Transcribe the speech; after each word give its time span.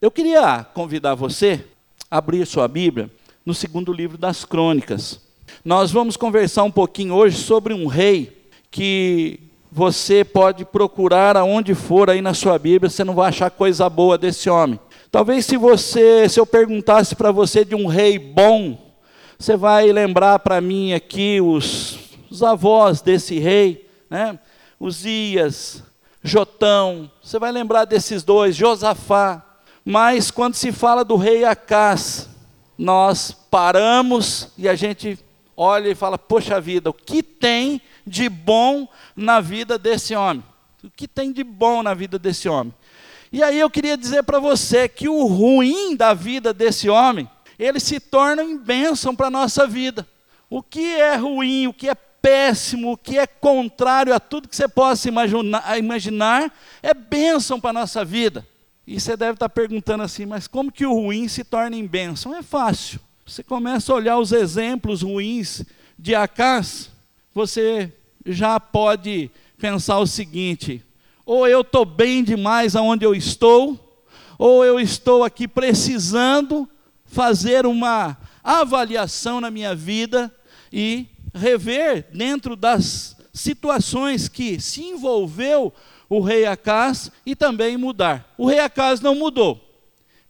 Eu 0.00 0.12
queria 0.12 0.64
convidar 0.74 1.16
você 1.16 1.64
a 2.08 2.18
abrir 2.18 2.46
sua 2.46 2.68
Bíblia 2.68 3.10
no 3.44 3.52
segundo 3.52 3.92
livro 3.92 4.16
das 4.16 4.44
Crônicas. 4.44 5.20
Nós 5.64 5.90
vamos 5.90 6.16
conversar 6.16 6.62
um 6.62 6.70
pouquinho 6.70 7.14
hoje 7.14 7.36
sobre 7.38 7.74
um 7.74 7.88
rei 7.88 8.48
que 8.70 9.40
você 9.72 10.24
pode 10.24 10.64
procurar 10.64 11.36
aonde 11.36 11.74
for 11.74 12.08
aí 12.08 12.22
na 12.22 12.32
sua 12.32 12.56
Bíblia, 12.60 12.88
você 12.88 13.02
não 13.02 13.12
vai 13.12 13.30
achar 13.30 13.50
coisa 13.50 13.90
boa 13.90 14.16
desse 14.16 14.48
homem. 14.48 14.78
Talvez 15.10 15.44
se 15.44 15.56
você, 15.56 16.28
se 16.28 16.38
eu 16.38 16.46
perguntasse 16.46 17.16
para 17.16 17.32
você 17.32 17.64
de 17.64 17.74
um 17.74 17.88
rei 17.88 18.20
bom, 18.20 18.78
você 19.36 19.56
vai 19.56 19.90
lembrar 19.90 20.38
para 20.38 20.60
mim 20.60 20.92
aqui 20.92 21.40
os, 21.40 21.98
os 22.30 22.44
avós 22.44 23.02
desse 23.02 23.40
rei, 23.40 23.90
né? 24.08 24.38
Uzias, 24.78 25.82
Jotão, 26.22 27.10
você 27.20 27.36
vai 27.36 27.50
lembrar 27.50 27.84
desses 27.84 28.22
dois, 28.22 28.54
Josafá. 28.54 29.47
Mas 29.90 30.30
quando 30.30 30.52
se 30.52 30.70
fala 30.70 31.02
do 31.02 31.16
rei 31.16 31.46
Acás, 31.46 32.28
nós 32.76 33.32
paramos 33.32 34.48
e 34.58 34.68
a 34.68 34.74
gente 34.74 35.18
olha 35.56 35.88
e 35.88 35.94
fala: 35.94 36.18
Poxa 36.18 36.60
vida, 36.60 36.90
o 36.90 36.92
que 36.92 37.22
tem 37.22 37.80
de 38.06 38.28
bom 38.28 38.86
na 39.16 39.40
vida 39.40 39.78
desse 39.78 40.14
homem? 40.14 40.44
O 40.84 40.90
que 40.90 41.08
tem 41.08 41.32
de 41.32 41.42
bom 41.42 41.82
na 41.82 41.94
vida 41.94 42.18
desse 42.18 42.50
homem? 42.50 42.74
E 43.32 43.42
aí 43.42 43.58
eu 43.58 43.70
queria 43.70 43.96
dizer 43.96 44.24
para 44.24 44.38
você 44.38 44.90
que 44.90 45.08
o 45.08 45.24
ruim 45.24 45.96
da 45.96 46.12
vida 46.12 46.52
desse 46.52 46.90
homem, 46.90 47.26
ele 47.58 47.80
se 47.80 47.98
torna 47.98 48.44
em 48.44 48.58
bênção 48.58 49.16
para 49.16 49.28
a 49.28 49.30
nossa 49.30 49.66
vida. 49.66 50.06
O 50.50 50.62
que 50.62 50.84
é 50.84 51.16
ruim, 51.16 51.66
o 51.66 51.72
que 51.72 51.88
é 51.88 51.94
péssimo, 51.94 52.92
o 52.92 52.96
que 52.98 53.18
é 53.18 53.26
contrário 53.26 54.14
a 54.14 54.20
tudo 54.20 54.48
que 54.48 54.54
você 54.54 54.68
possa 54.68 55.08
imaginar, 55.08 55.78
imaginar 55.78 56.54
é 56.82 56.92
bênção 56.92 57.58
para 57.58 57.70
a 57.70 57.80
nossa 57.80 58.04
vida. 58.04 58.46
E 58.90 58.98
você 58.98 59.18
deve 59.18 59.34
estar 59.34 59.50
perguntando 59.50 60.02
assim, 60.02 60.24
mas 60.24 60.46
como 60.46 60.72
que 60.72 60.86
o 60.86 60.94
ruim 60.94 61.28
se 61.28 61.44
torna 61.44 61.76
em 61.76 61.86
bênção? 61.86 62.34
É 62.34 62.42
fácil. 62.42 62.98
Você 63.26 63.42
começa 63.42 63.92
a 63.92 63.96
olhar 63.96 64.18
os 64.18 64.32
exemplos 64.32 65.02
ruins 65.02 65.62
de 65.98 66.14
Acas, 66.14 66.90
você 67.34 67.92
já 68.24 68.58
pode 68.58 69.30
pensar 69.58 69.98
o 69.98 70.06
seguinte: 70.06 70.82
ou 71.26 71.46
eu 71.46 71.60
estou 71.60 71.84
bem 71.84 72.24
demais 72.24 72.74
aonde 72.74 73.04
eu 73.04 73.14
estou, 73.14 74.02
ou 74.38 74.64
eu 74.64 74.80
estou 74.80 75.22
aqui 75.22 75.46
precisando 75.46 76.66
fazer 77.04 77.66
uma 77.66 78.16
avaliação 78.42 79.38
na 79.38 79.50
minha 79.50 79.74
vida 79.74 80.34
e 80.72 81.06
rever 81.34 82.06
dentro 82.14 82.56
das 82.56 83.17
situações 83.40 84.28
que 84.28 84.60
se 84.60 84.82
envolveu 84.82 85.72
o 86.08 86.20
rei 86.20 86.46
Acás 86.46 87.10
e 87.24 87.36
também 87.36 87.76
mudar. 87.76 88.34
O 88.36 88.46
rei 88.46 88.60
Acás 88.60 89.00
não 89.00 89.14
mudou. 89.14 89.60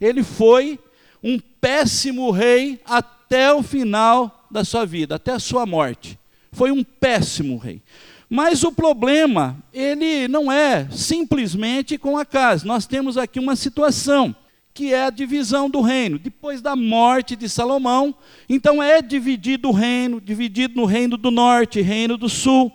Ele 0.01 0.23
foi 0.23 0.79
um 1.23 1.39
péssimo 1.39 2.31
rei 2.31 2.81
até 2.85 3.53
o 3.53 3.63
final 3.63 4.47
da 4.51 4.65
sua 4.65 4.85
vida, 4.85 5.17
até 5.17 5.33
a 5.33 5.39
sua 5.39 5.67
morte. 5.67 6.19
Foi 6.53 6.71
um 6.71 6.83
péssimo 6.83 7.57
rei. 7.57 7.83
Mas 8.31 8.63
o 8.63 8.71
problema, 8.71 9.57
ele 9.73 10.29
não 10.29 10.53
é 10.53 10.89
simplesmente 10.91 11.97
com 11.97 12.19
a 12.19 12.25
casa. 12.25 12.67
Nós 12.67 12.87
temos 12.87 13.17
aqui 13.17 13.41
uma 13.41 13.57
situação, 13.57 14.37
que 14.75 14.93
é 14.93 15.05
a 15.05 15.11
divisão 15.11 15.71
do 15.71 15.81
reino. 15.81 16.19
Depois 16.19 16.61
da 16.61 16.77
morte 16.77 17.35
de 17.35 17.49
Salomão, 17.49 18.15
então 18.49 18.83
é 18.83 19.01
dividido 19.01 19.69
o 19.69 19.73
reino, 19.73 20.21
dividido 20.21 20.77
no 20.77 20.85
reino 20.85 21.17
do 21.17 21.31
norte, 21.31 21.81
reino 21.81 22.19
do 22.19 22.29
sul. 22.29 22.71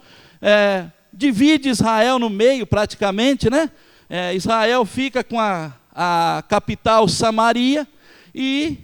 É, 0.46 0.88
divide 1.14 1.70
Israel 1.70 2.20
no 2.20 2.30
meio, 2.30 2.68
praticamente, 2.68 3.50
né? 3.50 3.72
É, 4.10 4.36
Israel 4.36 4.84
fica 4.84 5.24
com 5.24 5.40
a, 5.40 5.72
a 5.90 6.44
capital 6.50 7.08
Samaria 7.08 7.88
e 8.36 8.78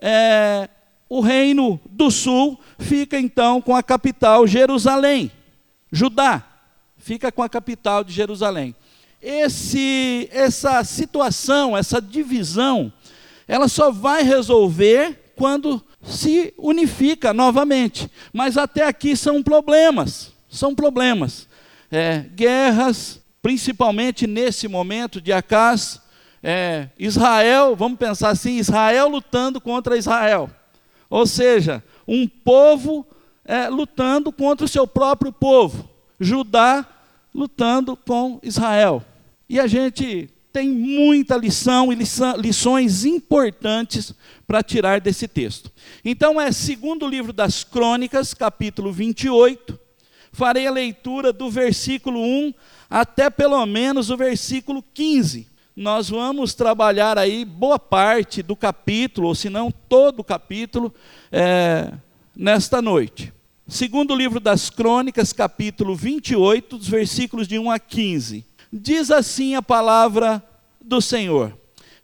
é, 0.00 0.68
o 1.08 1.20
reino 1.20 1.80
do 1.88 2.10
sul 2.10 2.58
fica 2.80 3.16
então 3.16 3.62
com 3.62 3.76
a 3.76 3.82
capital 3.82 4.44
Jerusalém. 4.44 5.30
Judá 5.92 6.42
fica 6.98 7.30
com 7.30 7.44
a 7.44 7.48
capital 7.48 8.02
de 8.02 8.12
Jerusalém. 8.12 8.74
Esse, 9.22 10.28
essa 10.32 10.82
situação, 10.82 11.76
essa 11.76 12.02
divisão, 12.02 12.92
ela 13.46 13.68
só 13.68 13.92
vai 13.92 14.24
resolver 14.24 15.32
quando 15.36 15.80
se 16.02 16.52
unifica 16.58 17.32
novamente. 17.32 18.10
Mas 18.32 18.58
até 18.58 18.84
aqui 18.84 19.16
são 19.16 19.42
problemas, 19.42 20.33
são 20.56 20.74
problemas. 20.74 21.48
É, 21.90 22.24
guerras, 22.34 23.20
principalmente 23.42 24.26
nesse 24.26 24.66
momento 24.68 25.20
de 25.20 25.32
Acás, 25.32 26.00
é, 26.42 26.88
Israel, 26.98 27.74
vamos 27.74 27.98
pensar 27.98 28.30
assim, 28.30 28.58
Israel 28.58 29.08
lutando 29.08 29.60
contra 29.60 29.96
Israel. 29.96 30.50
Ou 31.08 31.26
seja, 31.26 31.82
um 32.06 32.26
povo 32.26 33.06
é, 33.44 33.68
lutando 33.68 34.32
contra 34.32 34.64
o 34.64 34.68
seu 34.68 34.86
próprio 34.86 35.32
povo, 35.32 35.88
Judá 36.18 36.86
lutando 37.34 37.96
com 37.96 38.38
Israel. 38.42 39.02
E 39.48 39.58
a 39.58 39.66
gente 39.66 40.30
tem 40.52 40.68
muita 40.68 41.36
lição 41.36 41.92
e 41.92 41.98
lições 42.38 43.04
importantes 43.04 44.14
para 44.46 44.62
tirar 44.62 45.00
desse 45.00 45.26
texto. 45.26 45.70
Então 46.04 46.40
é 46.40 46.52
segundo 46.52 47.08
livro 47.08 47.32
das 47.32 47.64
Crônicas, 47.64 48.32
capítulo 48.32 48.92
28. 48.92 49.83
Farei 50.34 50.66
a 50.66 50.72
leitura 50.72 51.32
do 51.32 51.48
versículo 51.48 52.20
1 52.20 52.52
até 52.90 53.30
pelo 53.30 53.64
menos 53.64 54.10
o 54.10 54.16
versículo 54.16 54.82
15. 54.92 55.46
Nós 55.76 56.10
vamos 56.10 56.54
trabalhar 56.54 57.16
aí 57.16 57.44
boa 57.44 57.78
parte 57.78 58.42
do 58.42 58.56
capítulo, 58.56 59.28
ou 59.28 59.34
se 59.36 59.48
não 59.48 59.70
todo 59.70 60.20
o 60.20 60.24
capítulo, 60.24 60.92
é, 61.30 61.92
nesta 62.34 62.82
noite. 62.82 63.32
Segundo 63.68 64.12
livro 64.12 64.40
das 64.40 64.70
Crônicas, 64.70 65.32
capítulo 65.32 65.94
28, 65.94 66.78
dos 66.78 66.88
versículos 66.88 67.46
de 67.46 67.56
1 67.56 67.70
a 67.70 67.78
15. 67.78 68.44
Diz 68.72 69.12
assim 69.12 69.54
a 69.54 69.62
palavra 69.62 70.42
do 70.80 71.00
Senhor: 71.00 71.56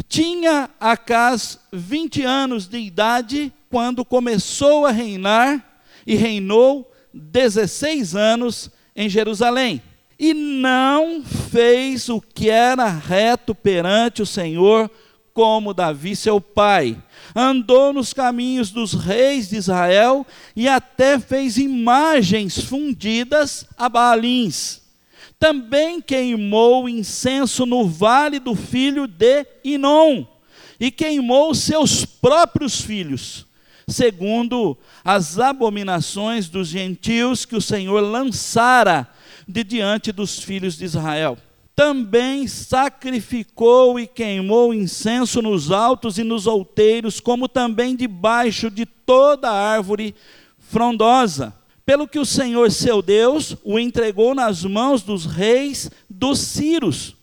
Tinha 0.09 0.71
Acas 0.79 1.59
20 1.73 2.23
anos 2.23 2.69
de 2.69 2.79
idade 2.79 3.53
quando 3.69 4.05
começou 4.05 4.87
a 4.87 4.93
reinar, 4.93 5.83
e 6.07 6.15
reinou 6.15 6.90
16 7.13 8.15
anos 8.15 8.71
em 8.95 9.09
Jerusalém. 9.09 9.83
E 10.19 10.35
não 10.35 11.23
fez 11.25 12.09
o 12.09 12.21
que 12.21 12.51
era 12.51 12.87
reto 12.87 13.55
perante 13.55 14.21
o 14.21 14.27
Senhor, 14.27 14.91
como 15.33 15.73
Davi 15.73 16.15
seu 16.15 16.41
pai 16.41 16.97
andou 17.35 17.93
nos 17.93 18.13
caminhos 18.13 18.71
dos 18.71 18.95
reis 18.95 19.49
de 19.49 19.57
Israel 19.57 20.27
e 20.55 20.69
até 20.69 21.19
fez 21.19 21.57
imagens 21.57 22.59
fundidas 22.59 23.67
a 23.77 23.89
Baalins. 23.89 24.81
Também 25.39 26.01
queimou 26.01 26.89
incenso 26.89 27.65
no 27.65 27.87
vale 27.87 28.39
do 28.39 28.55
filho 28.55 29.07
de 29.07 29.47
Inom 29.65 30.27
e 30.79 30.91
queimou 30.91 31.55
seus 31.55 32.05
próprios 32.05 32.81
filhos, 32.81 33.47
segundo 33.91 34.77
as 35.05 35.39
abominações 35.39 36.49
dos 36.49 36.69
gentios 36.69 37.45
que 37.45 37.57
o 37.57 37.61
Senhor 37.61 38.01
lançara 38.01 39.09
de 39.47 39.63
diante 39.65 40.13
dos 40.13 40.39
filhos 40.39 40.79
de 40.79 40.85
Israel 40.85 41.37
também 41.81 42.47
sacrificou 42.47 43.99
e 43.99 44.07
queimou 44.07 44.75
incenso 44.75 45.41
nos 45.41 45.71
altos 45.71 46.19
e 46.19 46.23
nos 46.23 46.47
outeiros, 46.47 47.21
como 47.21 47.49
também 47.49 47.97
debaixo 47.97 48.71
de 48.71 48.85
toda 48.85 49.51
árvore 49.51 50.15
frondosa. 50.59 51.55
Pelo 51.87 52.07
que 52.07 52.19
o 52.19 52.27
Senhor 52.27 52.71
seu 52.71 53.01
Deus 53.01 53.57
o 53.65 53.79
entregou 53.79 54.35
nas 54.35 54.63
mãos 54.63 55.03
dos 55.03 55.25
reis 55.25 55.91
dos 56.09 56.41
Círios, 56.41 57.17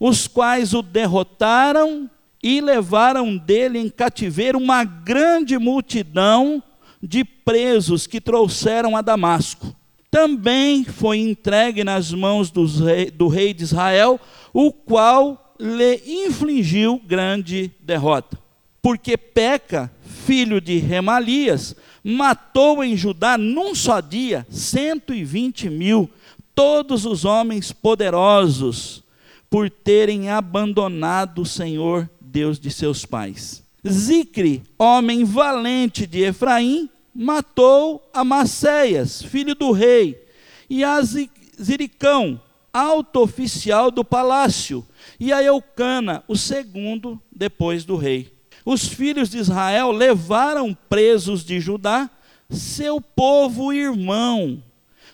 os 0.00 0.26
quais 0.26 0.74
o 0.74 0.82
derrotaram 0.82 2.10
e 2.42 2.60
levaram 2.60 3.36
dele 3.36 3.78
em 3.78 3.88
cativeiro 3.88 4.58
uma 4.58 4.84
grande 4.84 5.58
multidão 5.58 6.62
de 7.02 7.24
presos 7.24 8.06
que 8.06 8.20
trouxeram 8.20 8.96
a 8.96 9.02
Damasco 9.02 9.74
também 10.12 10.84
foi 10.84 11.20
entregue 11.20 11.82
nas 11.82 12.12
mãos 12.12 12.52
rei, 12.78 13.10
do 13.10 13.28
rei 13.28 13.54
de 13.54 13.62
Israel, 13.62 14.20
o 14.52 14.70
qual 14.70 15.54
lhe 15.58 16.02
infligiu 16.26 17.00
grande 17.06 17.72
derrota. 17.80 18.38
Porque 18.82 19.16
Peca, 19.16 19.90
filho 20.02 20.60
de 20.60 20.76
Remalias, 20.76 21.74
matou 22.04 22.84
em 22.84 22.94
Judá 22.94 23.38
num 23.38 23.74
só 23.74 24.02
dia 24.02 24.46
120 24.50 25.70
mil, 25.70 26.10
todos 26.54 27.06
os 27.06 27.24
homens 27.24 27.72
poderosos, 27.72 29.02
por 29.48 29.70
terem 29.70 30.28
abandonado 30.28 31.40
o 31.40 31.46
Senhor, 31.46 32.06
Deus 32.32 32.58
de 32.58 32.70
seus 32.70 33.04
pais. 33.04 33.62
Zicre, 33.86 34.62
homem 34.78 35.22
valente 35.22 36.06
de 36.06 36.22
Efraim, 36.22 36.88
matou 37.14 38.08
Amacéias, 38.10 39.22
filho 39.22 39.54
do 39.54 39.70
rei, 39.70 40.26
e 40.70 40.82
Aziricão, 40.82 42.40
alto 42.72 43.20
oficial 43.20 43.90
do 43.90 44.02
palácio, 44.02 44.86
e 45.20 45.30
a 45.30 45.42
Eucana, 45.42 46.24
o 46.26 46.34
segundo 46.34 47.20
depois 47.30 47.84
do 47.84 47.96
rei. 47.96 48.32
Os 48.64 48.88
filhos 48.88 49.28
de 49.28 49.36
Israel 49.36 49.90
levaram 49.90 50.72
presos 50.88 51.44
de 51.44 51.60
Judá 51.60 52.08
seu 52.48 52.98
povo 52.98 53.74
irmão, 53.74 54.62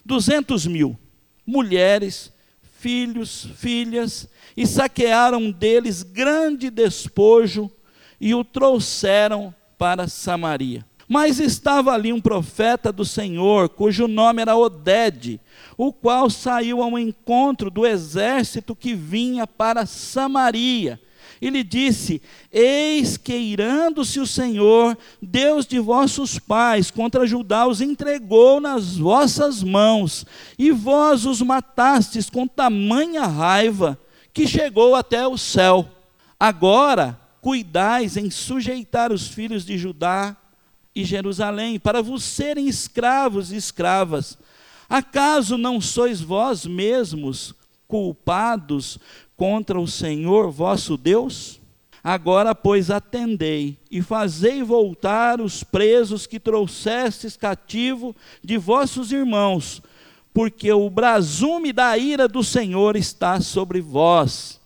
duzentos 0.05 0.67
mil, 0.67 0.97
mulheres, 1.45 2.33
filhos, 2.79 3.49
filhas, 3.57 4.29
e 4.59 4.67
saquearam 4.67 5.53
deles 5.53 6.03
grande 6.03 6.69
despojo 6.69 7.71
e 8.21 8.35
o 8.35 8.43
trouxeram 8.43 9.55
para 9.79 10.09
Samaria. 10.09 10.85
Mas 11.09 11.39
estava 11.39 11.93
ali 11.93 12.13
um 12.13 12.21
profeta 12.21 12.91
do 12.91 13.05
Senhor, 13.05 13.69
cujo 13.69 14.09
nome 14.09 14.43
era 14.43 14.57
Odede, 14.57 15.41
o 15.77 15.93
qual 15.93 16.29
saiu 16.29 16.83
ao 16.83 16.99
encontro 16.99 17.71
do 17.71 17.87
exército 17.87 18.75
que 18.75 18.95
vinha 18.95 19.47
para 19.47 19.87
Samaria. 19.87 21.01
E 21.41 21.51
lhe 21.51 21.63
disse: 21.63 22.21
Eis 22.51 23.17
que, 23.17 23.37
irando-se 23.37 24.19
o 24.19 24.27
Senhor, 24.27 24.99
Deus 25.23 25.69
de 25.69 25.79
vossos 25.79 26.37
pais, 26.37 26.91
contra 26.91 27.29
Judá, 27.29 27.65
os 27.65 27.81
entregou 27.81 28.61
nas 28.61 28.97
vossas 28.97 29.63
mãos, 29.63 30.27
e 30.59 30.73
vós 30.73 31.27
os 31.27 31.41
matastes 31.41 32.29
com 32.29 32.45
tamanha 32.45 33.25
raiva, 33.25 33.97
que 34.39 34.47
chegou 34.47 34.95
até 34.95 35.27
o 35.27 35.37
céu. 35.37 35.85
Agora, 36.39 37.19
cuidais 37.41 38.17
em 38.17 38.31
sujeitar 38.31 39.11
os 39.11 39.27
filhos 39.27 39.67
de 39.67 39.77
Judá 39.77 40.37
e 40.95 41.05
Jerusalém, 41.05 41.77
para 41.77 42.01
vos 42.01 42.23
serem 42.23 42.69
escravos 42.69 43.51
e 43.51 43.57
escravas. 43.57 44.39
Acaso 44.89 45.59
não 45.59 45.81
sois 45.81 46.21
vós 46.21 46.65
mesmos 46.65 47.53
culpados 47.89 49.01
contra 49.37 49.81
o 49.81 49.89
Senhor 49.89 50.53
vosso 50.53 50.97
Deus? 50.97 51.61
Agora, 52.03 52.55
pois, 52.55 52.93
atendei 52.93 53.77
e 53.91 54.01
fazei 54.01 54.63
voltar 54.63 55.41
os 55.41 55.65
presos 55.65 56.29
que 56.29 56.39
trouxestes 56.39 57.37
cativo 57.37 58.15
de 58.41 58.57
vossos 58.57 59.11
irmãos, 59.11 59.83
porque 60.39 60.71
o 60.73 60.89
brasume 60.89 61.73
da 61.73 61.99
ira 61.99 62.29
do 62.29 62.45
Senhor 62.45 62.95
está 62.95 63.41
sobre 63.41 63.81
vós. 63.81 64.61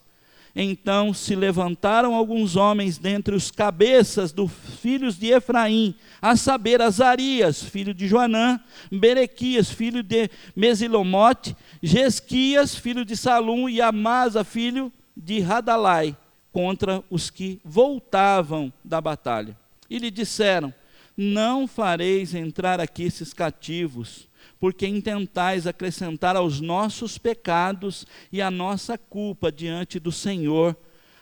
Então 0.54 1.14
se 1.14 1.34
levantaram 1.34 2.14
alguns 2.14 2.56
homens 2.56 2.98
dentre 2.98 3.34
os 3.34 3.50
cabeças 3.50 4.32
dos 4.32 4.52
filhos 4.82 5.18
de 5.18 5.28
Efraim, 5.28 5.94
a 6.20 6.36
saber, 6.36 6.82
Azarias, 6.82 7.62
filho 7.62 7.94
de 7.94 8.06
Joanã, 8.06 8.60
Berequias, 8.90 9.70
filho 9.70 10.02
de 10.02 10.28
Mesilomote, 10.54 11.56
Jesquias, 11.82 12.74
filho 12.74 13.02
de 13.02 13.16
Salum, 13.16 13.66
e 13.66 13.80
Amasa, 13.80 14.44
filho 14.44 14.92
de 15.16 15.40
Radalai, 15.40 16.14
contra 16.52 17.02
os 17.08 17.30
que 17.30 17.58
voltavam 17.64 18.70
da 18.84 19.00
batalha. 19.00 19.56
E 19.88 19.98
lhe 19.98 20.10
disseram: 20.10 20.70
Não 21.16 21.66
fareis 21.66 22.34
entrar 22.34 22.78
aqui 22.78 23.04
esses 23.04 23.32
cativos, 23.32 24.28
porque 24.62 24.86
intentais 24.86 25.66
acrescentar 25.66 26.36
aos 26.36 26.60
nossos 26.60 27.18
pecados 27.18 28.06
e 28.30 28.40
à 28.40 28.48
nossa 28.48 28.96
culpa 28.96 29.50
diante 29.50 29.98
do 29.98 30.12
Senhor 30.12 30.76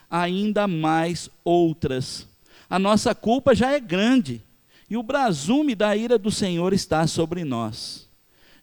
ainda 0.07 0.67
mais 0.67 1.27
outras. 1.43 2.27
A 2.69 2.77
nossa 2.77 3.15
culpa 3.15 3.55
já 3.55 3.71
é 3.71 3.79
grande, 3.79 4.43
e 4.87 4.95
o 4.95 5.01
brasume 5.01 5.73
da 5.73 5.97
ira 5.97 6.19
do 6.19 6.29
Senhor 6.29 6.71
está 6.71 7.07
sobre 7.07 7.43
nós. 7.43 8.07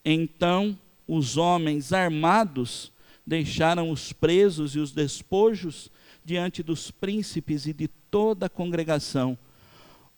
Então 0.04 0.78
os 1.08 1.36
homens 1.36 1.92
armados 1.92 2.92
deixaram 3.26 3.90
os 3.90 4.12
presos 4.12 4.76
e 4.76 4.78
os 4.78 4.92
despojos 4.92 5.90
diante 6.24 6.62
dos 6.62 6.88
príncipes 6.88 7.66
e 7.66 7.72
de 7.72 7.88
toda 7.88 8.46
a 8.46 8.48
congregação. 8.48 9.36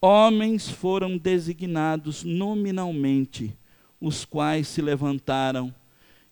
Homens 0.03 0.69
foram 0.69 1.17
designados 1.17 2.23
nominalmente 2.25 3.59
os 4.01 4.25
quais 4.25 4.67
se 4.69 4.81
levantaram 4.81 5.75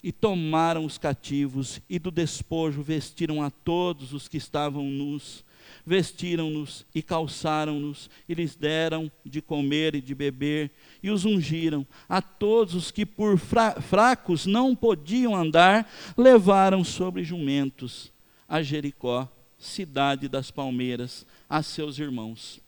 e 0.03 0.13
tomaram 0.13 0.85
os 0.85 0.97
cativos, 0.97 1.81
e 1.89 1.99
do 1.99 2.11
despojo 2.11 2.83
vestiram 2.83 3.43
a 3.43 3.51
todos 3.51 4.13
os 4.13 4.29
que 4.29 4.37
estavam 4.37 4.85
nus, 4.85 5.45
vestiram-nos 5.85 6.87
e 6.95 7.03
calçaram-nos, 7.03 8.09
e 8.29 8.35
lhes 8.35 8.55
deram 8.55 9.11
de 9.25 9.43
comer 9.43 9.97
e 9.97 10.01
de 10.01 10.15
beber, 10.15 10.71
e 11.03 11.11
os 11.11 11.25
ungiram. 11.25 11.85
A 12.09 12.23
todos 12.23 12.75
os 12.75 12.91
que 12.91 13.05
por 13.05 13.39
fracos 13.39 14.47
não 14.47 14.75
podiam 14.75 15.35
andar, 15.35 15.91
levaram 16.17 16.85
sobre 16.85 17.25
jumentos 17.25 18.13
a 18.49 18.63
Jericó, 18.63 19.29
cidade 19.59 20.29
das 20.29 20.51
palmeiras, 20.51 21.27
a 21.51 21.63
seus 21.63 21.99
irmãos. 21.99 22.61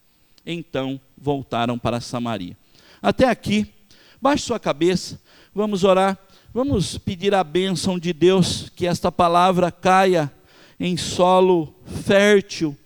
Então 0.44 1.00
voltaram 1.16 1.78
para 1.78 2.00
Samaria. 2.00 2.56
Até 3.00 3.28
aqui 3.28 3.72
Baixe 4.20 4.44
sua 4.44 4.60
cabeça, 4.60 5.18
vamos 5.54 5.82
orar, 5.82 6.18
vamos 6.52 6.98
pedir 6.98 7.34
a 7.34 7.42
bênção 7.42 7.98
de 7.98 8.12
Deus, 8.12 8.70
que 8.76 8.86
esta 8.86 9.10
palavra 9.10 9.72
caia 9.72 10.30
em 10.78 10.94
solo 10.94 11.74
fértil 12.04 12.76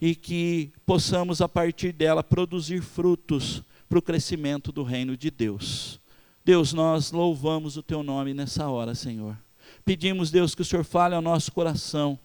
e 0.00 0.14
que 0.14 0.72
possamos, 0.86 1.42
a 1.42 1.48
partir 1.48 1.92
dela, 1.92 2.24
produzir 2.24 2.80
frutos 2.80 3.62
para 3.86 3.98
o 3.98 4.02
crescimento 4.02 4.72
do 4.72 4.82
reino 4.82 5.14
de 5.14 5.30
Deus. 5.30 6.00
Deus, 6.42 6.72
nós 6.72 7.12
louvamos 7.12 7.76
o 7.76 7.82
teu 7.82 8.02
nome 8.02 8.32
nessa 8.32 8.66
hora, 8.68 8.94
Senhor. 8.94 9.36
Pedimos, 9.84 10.30
Deus, 10.30 10.54
que 10.54 10.62
o 10.62 10.64
Senhor 10.64 10.84
fale 10.84 11.14
ao 11.14 11.20
nosso 11.20 11.52
coração, 11.52 12.18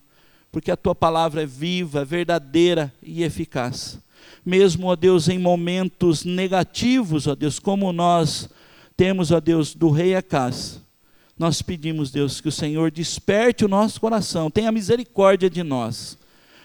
porque 0.49 0.71
a 0.71 0.77
tua 0.77 0.95
palavra 0.95 1.43
é 1.43 1.45
viva, 1.45 2.05
verdadeira 2.05 2.93
e 3.01 3.23
eficaz 3.23 3.99
mesmo, 4.45 4.87
ó 4.87 4.95
Deus, 4.95 5.29
em 5.29 5.37
momentos 5.37 6.25
negativos, 6.25 7.27
ó 7.27 7.35
Deus, 7.35 7.59
como 7.59 7.91
nós 7.93 8.49
temos, 8.95 9.31
ó 9.31 9.39
Deus, 9.39 9.73
do 9.73 9.89
rei 9.89 10.15
Acás, 10.15 10.81
nós 11.37 11.61
pedimos, 11.61 12.11
Deus, 12.11 12.39
que 12.39 12.47
o 12.47 12.51
Senhor 12.51 12.91
desperte 12.91 13.65
o 13.65 13.67
nosso 13.67 13.99
coração, 13.99 14.51
tenha 14.51 14.71
misericórdia 14.71 15.49
de 15.49 15.63
nós 15.63 16.17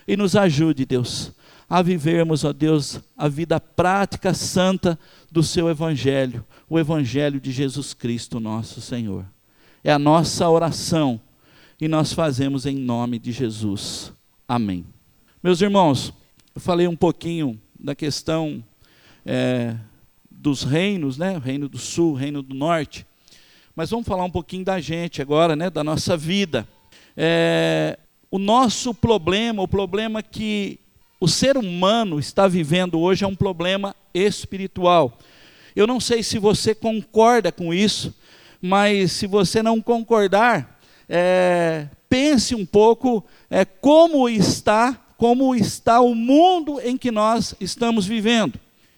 e 0.07 0.17
nos 0.17 0.37
ajude, 0.37 0.85
Deus, 0.85 1.33
a 1.69 1.83
vivermos, 1.83 2.45
ó 2.45 2.53
Deus, 2.53 3.01
a 3.17 3.29
vida 3.29 3.61
prática, 3.61 4.35
santa 4.35 4.99
do 5.31 5.43
Seu 5.43 5.69
Evangelho, 5.69 6.45
o 6.69 6.79
Evangelho 6.79 7.41
de 7.41 7.53
Jesus 7.53 7.95
Cristo, 7.95 8.41
nosso 8.41 8.81
Senhor. 8.81 9.25
É 9.83 9.93
a 9.93 9.99
nossa 9.99 10.49
oração 10.49 11.21
e 11.81 11.87
nós 11.89 12.13
fazemos 12.13 12.67
em 12.67 12.77
nome 12.77 13.19
de 13.19 13.33
Jesus. 13.33 14.13
Amém. 14.47 14.85
Meus 15.43 15.61
irmãos, 15.61 16.13
eu 16.59 16.61
falei 16.61 16.89
um 16.89 16.97
pouquinho 16.97 17.57
da 17.79 17.95
questão 17.95 18.65
é, 19.25 19.77
dos 20.29 20.65
reinos, 20.65 21.17
né? 21.17 21.41
Reino 21.41 21.69
do 21.69 21.79
sul, 21.79 22.15
reino 22.15 22.43
do 22.43 22.53
norte. 22.53 23.07
Mas 23.77 23.91
vamos 23.91 24.09
falar 24.09 24.25
um 24.25 24.31
pouquinho 24.31 24.65
da 24.65 24.81
gente 24.81 25.23
agora, 25.23 25.55
né? 25.55 25.71
Da 25.71 25.85
nossa 25.85 26.17
vida. 26.17 26.67
É, 27.17 27.97
o 28.29 28.41
nosso 28.41 28.93
problema, 28.93 29.63
o 29.63 29.69
problema 29.69 30.21
que 30.21 30.81
o 31.21 31.29
ser 31.29 31.57
humano 31.57 32.19
está 32.19 32.49
vivendo 32.49 32.99
hoje 32.99 33.25
é 33.25 33.29
um 33.29 33.37
problema 33.37 33.95
espiritual. 34.13 35.17
Eu 35.77 35.87
não 35.87 36.01
sei 36.01 36.25
se 36.25 36.41
você 36.41 36.75
concorda 36.75 37.53
com 37.53 37.73
isso, 37.73 38.13
mas 38.61 39.13
se 39.13 39.29
você 39.29 39.63
não 39.63 39.81
concordar, 39.81 40.81
é, 41.09 41.87
pense 42.09 42.53
um 42.53 42.67
pouco 42.67 43.25
é, 43.49 43.65
como 43.65 44.29
está 44.29 45.05
como 45.19 45.53
está 45.53 46.01
o 46.01 46.15
mundo 46.15 46.81
em 46.81 46.97
que 46.97 47.11
nós 47.11 47.53
estamos 47.61 48.07
vivendo. 48.07 48.55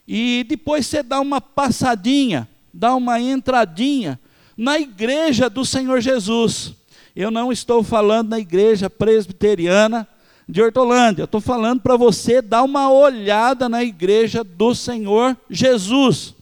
E 0.07 0.45
depois 0.47 0.87
você 0.87 1.03
dá 1.03 1.19
uma 1.19 1.41
passadinha, 1.41 2.47
dá 2.75 2.95
uma 2.95 3.19
entradinha 3.19 4.21
na 4.55 4.79
igreja 4.79 5.49
do 5.49 5.65
Senhor 5.65 5.99
Jesus. 6.03 6.75
Eu 7.17 7.31
não 7.31 7.51
estou 7.51 7.83
falando 7.83 8.29
na 8.29 8.39
igreja 8.39 8.91
presbiteriana 8.91 10.07
de 10.47 10.61
Hortolândia, 10.61 11.25
estou 11.25 11.41
falando 11.41 11.81
para 11.81 11.97
você 11.97 12.43
dar 12.43 12.65
uma 12.65 12.93
olhada 12.93 13.67
na 13.67 13.83
igreja 13.83 14.45
do 14.45 14.75
Senhor 14.75 15.35
Jesus. 15.49 16.35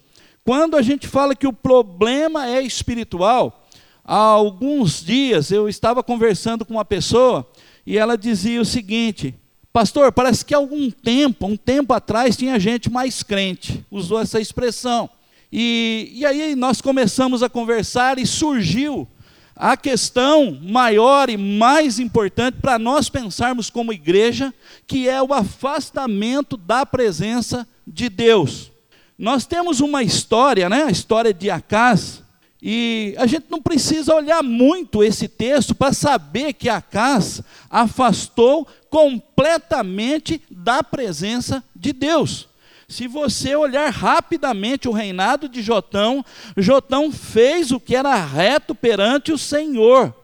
Quando 0.44 0.76
a 0.76 0.82
gente 0.82 1.06
fala 1.06 1.36
que 1.36 1.46
o 1.46 1.52
problema 1.52 2.48
é 2.48 2.62
espiritual, 2.62 3.68
há 4.04 4.16
alguns 4.16 5.04
dias 5.04 5.52
eu 5.52 5.68
estava 5.68 6.02
conversando 6.02 6.64
com 6.64 6.74
uma 6.74 6.84
pessoa 6.84 7.48
e 7.86 7.96
ela 7.96 8.18
dizia 8.18 8.60
o 8.60 8.64
seguinte: 8.64 9.36
Pastor, 9.72 10.10
parece 10.12 10.44
que 10.44 10.54
há 10.54 10.58
algum 10.58 10.90
tempo, 10.90 11.46
um 11.46 11.56
tempo 11.56 11.92
atrás, 11.92 12.36
tinha 12.36 12.58
gente 12.58 12.90
mais 12.90 13.22
crente, 13.22 13.84
usou 13.90 14.20
essa 14.20 14.40
expressão. 14.40 15.08
E, 15.52 16.10
e 16.14 16.26
aí 16.26 16.54
nós 16.54 16.80
começamos 16.80 17.42
a 17.42 17.48
conversar 17.48 18.18
e 18.18 18.26
surgiu 18.26 19.08
a 19.54 19.76
questão 19.76 20.56
maior 20.62 21.28
e 21.28 21.36
mais 21.36 21.98
importante 21.98 22.58
para 22.60 22.78
nós 22.78 23.08
pensarmos 23.08 23.68
como 23.68 23.92
igreja, 23.92 24.54
que 24.86 25.08
é 25.08 25.20
o 25.20 25.34
afastamento 25.34 26.56
da 26.56 26.86
presença 26.86 27.66
de 27.86 28.08
Deus. 28.08 28.70
Nós 29.18 29.46
temos 29.46 29.80
uma 29.80 30.02
história, 30.02 30.68
né? 30.68 30.84
a 30.84 30.90
história 30.92 31.34
de 31.34 31.50
Acás, 31.50 32.22
E 32.60 33.14
a 33.18 33.26
gente 33.26 33.46
não 33.48 33.62
precisa 33.62 34.14
olhar 34.14 34.42
muito 34.42 35.04
esse 35.04 35.28
texto 35.28 35.74
para 35.74 35.92
saber 35.92 36.54
que 36.54 36.68
Acas 36.68 37.40
afastou 37.70 38.66
completamente 38.90 40.42
da 40.50 40.82
presença 40.82 41.62
de 41.74 41.92
Deus. 41.92 42.48
Se 42.88 43.06
você 43.06 43.54
olhar 43.54 43.90
rapidamente 43.90 44.88
o 44.88 44.92
reinado 44.92 45.48
de 45.48 45.62
Jotão, 45.62 46.24
Jotão 46.56 47.12
fez 47.12 47.70
o 47.70 47.78
que 47.78 47.94
era 47.94 48.14
reto 48.16 48.74
perante 48.74 49.30
o 49.30 49.38
Senhor. 49.38 50.14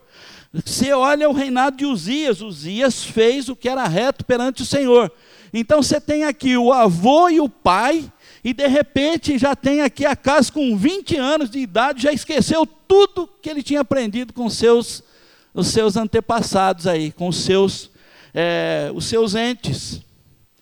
Você 0.52 0.92
olha 0.92 1.28
o 1.28 1.32
reinado 1.32 1.76
de 1.76 1.84
Uzias, 1.84 2.40
Uzias 2.40 3.04
fez 3.04 3.48
o 3.48 3.56
que 3.56 3.68
era 3.68 3.86
reto 3.86 4.24
perante 4.24 4.62
o 4.62 4.66
Senhor. 4.66 5.12
Então 5.52 5.82
você 5.82 6.00
tem 6.00 6.24
aqui 6.24 6.56
o 6.56 6.72
avô 6.72 7.28
e 7.28 7.38
o 7.38 7.48
pai 7.48 8.10
e 8.44 8.52
de 8.52 8.66
repente 8.66 9.38
já 9.38 9.56
tem 9.56 9.80
aqui 9.80 10.04
a 10.04 10.14
casa 10.14 10.52
com 10.52 10.76
20 10.76 11.16
anos 11.16 11.48
de 11.48 11.58
idade, 11.58 12.02
já 12.02 12.12
esqueceu 12.12 12.66
tudo 12.66 13.26
que 13.40 13.48
ele 13.48 13.62
tinha 13.62 13.80
aprendido 13.80 14.34
com 14.34 14.50
seus, 14.50 15.02
os 15.54 15.68
seus 15.68 15.96
antepassados 15.96 16.86
aí, 16.86 17.10
com 17.10 17.28
os 17.28 17.38
seus, 17.38 17.90
é, 18.34 18.92
os 18.94 19.06
seus 19.06 19.34
entes. 19.34 20.02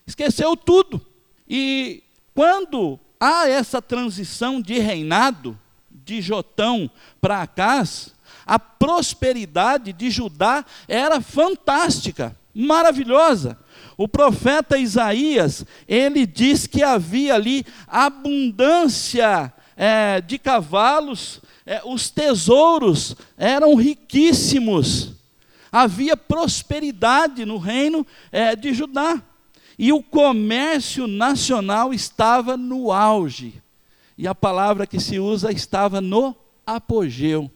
Esqueceu 0.07 0.55
tudo. 0.55 1.05
E 1.47 2.01
quando 2.33 2.97
há 3.19 3.49
essa 3.49 3.81
transição 3.81 4.61
de 4.61 4.79
reinado, 4.79 5.59
de 5.91 6.21
Jotão 6.21 6.89
para 7.19 7.41
Acás, 7.41 8.13
a 8.45 8.57
prosperidade 8.57 9.91
de 9.91 10.09
Judá 10.09 10.65
era 10.87 11.19
fantástica, 11.19 12.35
maravilhosa. 12.53 13.57
O 13.97 14.07
profeta 14.07 14.77
Isaías, 14.77 15.65
ele 15.87 16.25
diz 16.25 16.65
que 16.65 16.81
havia 16.81 17.35
ali 17.35 17.65
abundância 17.87 19.53
é, 19.75 20.21
de 20.21 20.37
cavalos, 20.37 21.41
é, 21.65 21.81
os 21.85 22.09
tesouros 22.09 23.15
eram 23.37 23.75
riquíssimos, 23.75 25.13
havia 25.71 26.17
prosperidade 26.17 27.45
no 27.45 27.57
reino 27.57 28.05
é, 28.31 28.55
de 28.55 28.73
Judá, 28.73 29.21
e 29.77 29.91
o 29.91 30.03
comércio 30.03 31.07
nacional 31.07 31.93
estava 31.93 32.55
no 32.55 32.91
auge, 32.91 33.61
e 34.17 34.27
a 34.27 34.35
palavra 34.35 34.85
que 34.85 34.99
se 34.99 35.19
usa 35.19 35.51
estava 35.51 35.99
no 35.99 36.35
apogeu. 36.65 37.49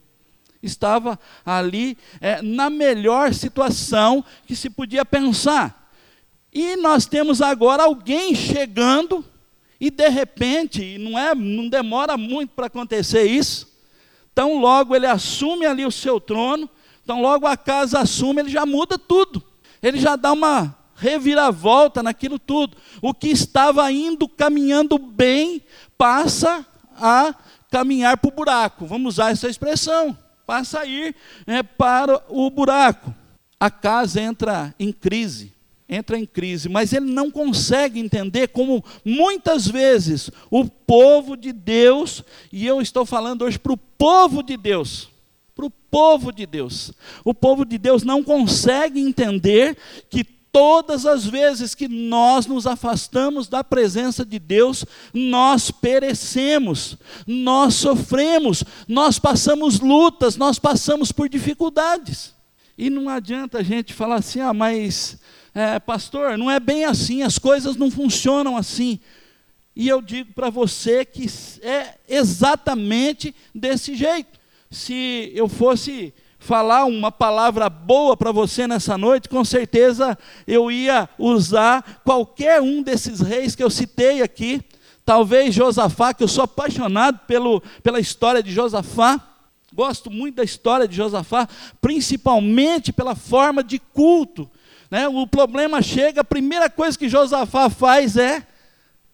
Estava 0.61 1.19
ali 1.45 1.95
é, 2.19 2.41
na 2.41 2.67
melhor 2.67 3.31
situação 3.31 4.25
que 4.47 4.55
se 4.55 4.71
podia 4.71 5.05
pensar. 5.05 5.76
E 6.57 6.75
nós 6.75 7.05
temos 7.05 7.39
agora 7.39 7.83
alguém 7.83 8.33
chegando 8.33 9.23
e 9.79 9.91
de 9.91 10.09
repente, 10.09 10.97
não 10.97 11.15
é, 11.15 11.35
não 11.35 11.69
demora 11.69 12.17
muito 12.17 12.49
para 12.55 12.65
acontecer 12.65 13.25
isso. 13.25 13.71
Tão 14.33 14.57
logo 14.57 14.95
ele 14.95 15.05
assume 15.05 15.67
ali 15.67 15.85
o 15.85 15.91
seu 15.91 16.19
trono, 16.19 16.67
tão 17.05 17.21
logo 17.21 17.45
a 17.45 17.55
casa 17.55 17.99
assume, 17.99 18.41
ele 18.41 18.49
já 18.49 18.65
muda 18.65 18.97
tudo. 18.97 19.43
Ele 19.83 19.99
já 19.99 20.15
dá 20.15 20.33
uma 20.33 20.75
reviravolta 20.95 22.01
naquilo 22.01 22.39
tudo. 22.39 22.75
O 23.03 23.13
que 23.13 23.27
estava 23.27 23.91
indo 23.91 24.27
caminhando 24.27 24.97
bem 24.97 25.61
passa 25.95 26.65
a 26.99 27.35
caminhar 27.69 28.17
para 28.17 28.29
o 28.29 28.35
buraco. 28.35 28.87
Vamos 28.87 29.13
usar 29.13 29.29
essa 29.29 29.47
expressão. 29.47 30.17
Passa 30.43 30.79
a 30.79 30.85
ir 30.87 31.15
é, 31.45 31.61
para 31.61 32.19
o 32.27 32.49
buraco. 32.49 33.13
A 33.59 33.69
casa 33.69 34.19
entra 34.19 34.73
em 34.79 34.91
crise 34.91 35.55
entra 35.89 36.17
em 36.17 36.25
crise, 36.25 36.67
mas 36.67 36.91
ele 36.91 37.11
não 37.11 37.31
consegue 37.31 37.99
entender 37.99 38.49
como 38.49 38.83
muitas 39.05 39.67
vezes 39.67 40.29
o 40.51 40.65
povo 40.65 41.37
de 41.37 41.53
Deus, 41.53 42.23
e 42.51 42.65
eu 42.65 42.81
estou 42.81 43.05
falando 43.05 43.43
hoje 43.43 43.57
para 43.57 43.73
o 43.73 43.77
povo 43.77 44.43
de 44.43 44.57
Deus, 44.57 45.09
para 45.55 45.65
o 45.65 45.71
povo 45.71 46.31
de 46.31 46.45
Deus, 46.45 46.91
o 47.23 47.33
povo 47.33 47.65
de 47.65 47.77
Deus 47.77 48.03
não 48.03 48.23
consegue 48.23 48.99
entender 48.99 49.77
que 50.09 50.23
todas 50.51 51.05
as 51.05 51.25
vezes 51.25 51.75
que 51.75 51.87
nós 51.87 52.47
nos 52.47 52.65
afastamos 52.65 53.47
da 53.47 53.63
presença 53.63 54.25
de 54.25 54.39
Deus, 54.39 54.83
nós 55.13 55.69
perecemos, 55.69 56.97
nós 57.25 57.75
sofremos, 57.75 58.63
nós 58.87 59.19
passamos 59.19 59.79
lutas, 59.79 60.35
nós 60.35 60.57
passamos 60.57 61.11
por 61.11 61.29
dificuldades. 61.29 62.33
E 62.77 62.89
não 62.89 63.07
adianta 63.07 63.59
a 63.59 63.63
gente 63.63 63.93
falar 63.93 64.15
assim, 64.15 64.39
ah, 64.39 64.53
mas 64.53 65.19
é, 65.57 65.79
pastor, 65.79 66.37
não 66.37 66.51
é 66.51 66.59
bem 66.59 66.85
assim, 66.85 67.23
as 67.23 67.39
coisas 67.39 67.75
não 67.75 67.89
funcionam 67.89 68.55
assim. 68.55 68.99
E 69.75 69.87
eu 69.87 70.03
digo 70.03 70.31
para 70.33 70.51
você 70.51 71.03
que 71.03 71.25
é 71.63 71.95
exatamente 72.07 73.33
desse 73.55 73.95
jeito. 73.95 74.39
Se 74.69 75.31
eu 75.33 75.49
fosse 75.49 76.13
falar 76.37 76.85
uma 76.85 77.11
palavra 77.11 77.71
boa 77.71 78.15
para 78.15 78.31
você 78.31 78.67
nessa 78.67 78.99
noite, 78.99 79.27
com 79.27 79.43
certeza 79.43 80.15
eu 80.45 80.69
ia 80.69 81.09
usar 81.17 82.01
qualquer 82.05 82.61
um 82.61 82.83
desses 82.83 83.19
reis 83.19 83.55
que 83.55 83.63
eu 83.63 83.71
citei 83.71 84.21
aqui. 84.21 84.61
Talvez 85.03 85.55
Josafá, 85.55 86.13
que 86.13 86.23
eu 86.23 86.27
sou 86.27 86.43
apaixonado 86.43 87.21
pelo, 87.25 87.61
pela 87.81 87.99
história 87.99 88.43
de 88.43 88.51
Josafá. 88.51 89.19
Gosto 89.73 90.11
muito 90.11 90.35
da 90.35 90.43
história 90.43 90.87
de 90.87 90.95
Josafá, 90.95 91.49
principalmente 91.81 92.93
pela 92.93 93.15
forma 93.15 93.63
de 93.63 93.79
culto 93.79 94.47
né? 94.89 95.07
O 95.07 95.27
problema 95.27 95.81
chega, 95.81 96.21
a 96.21 96.25
primeira 96.25 96.69
coisa 96.69 96.97
que 96.97 97.09
Josafá 97.09 97.69
faz 97.69 98.17
é 98.17 98.45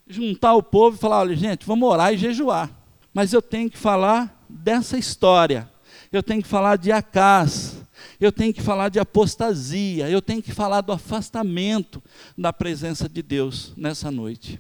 juntar 0.08 0.54
o 0.56 0.64
povo 0.64 0.96
e 0.96 1.00
falar: 1.00 1.20
olha, 1.20 1.36
gente, 1.36 1.66
vamos 1.66 1.88
orar 1.88 2.14
e 2.14 2.18
jejuar. 2.18 2.70
Mas 3.14 3.34
eu 3.34 3.42
tenho 3.42 3.70
que 3.70 3.78
falar 3.78 4.44
dessa 4.50 4.98
história, 4.98 5.70
eu 6.12 6.24
tenho 6.24 6.42
que 6.42 6.48
falar 6.48 6.78
de 6.78 6.92
Acás, 6.92 7.78
eu 8.20 8.32
tenho 8.32 8.54
que 8.54 8.62
falar 8.62 8.90
de 8.90 9.00
apostasia, 9.00 10.10
eu 10.10 10.22
tenho 10.22 10.42
que 10.42 10.52
falar 10.52 10.82
do 10.82 10.92
afastamento 10.92 12.02
da 12.38 12.52
presença 12.52 13.08
de 13.08 13.22
Deus 13.22 13.74
nessa 13.78 14.10
noite. 14.10 14.60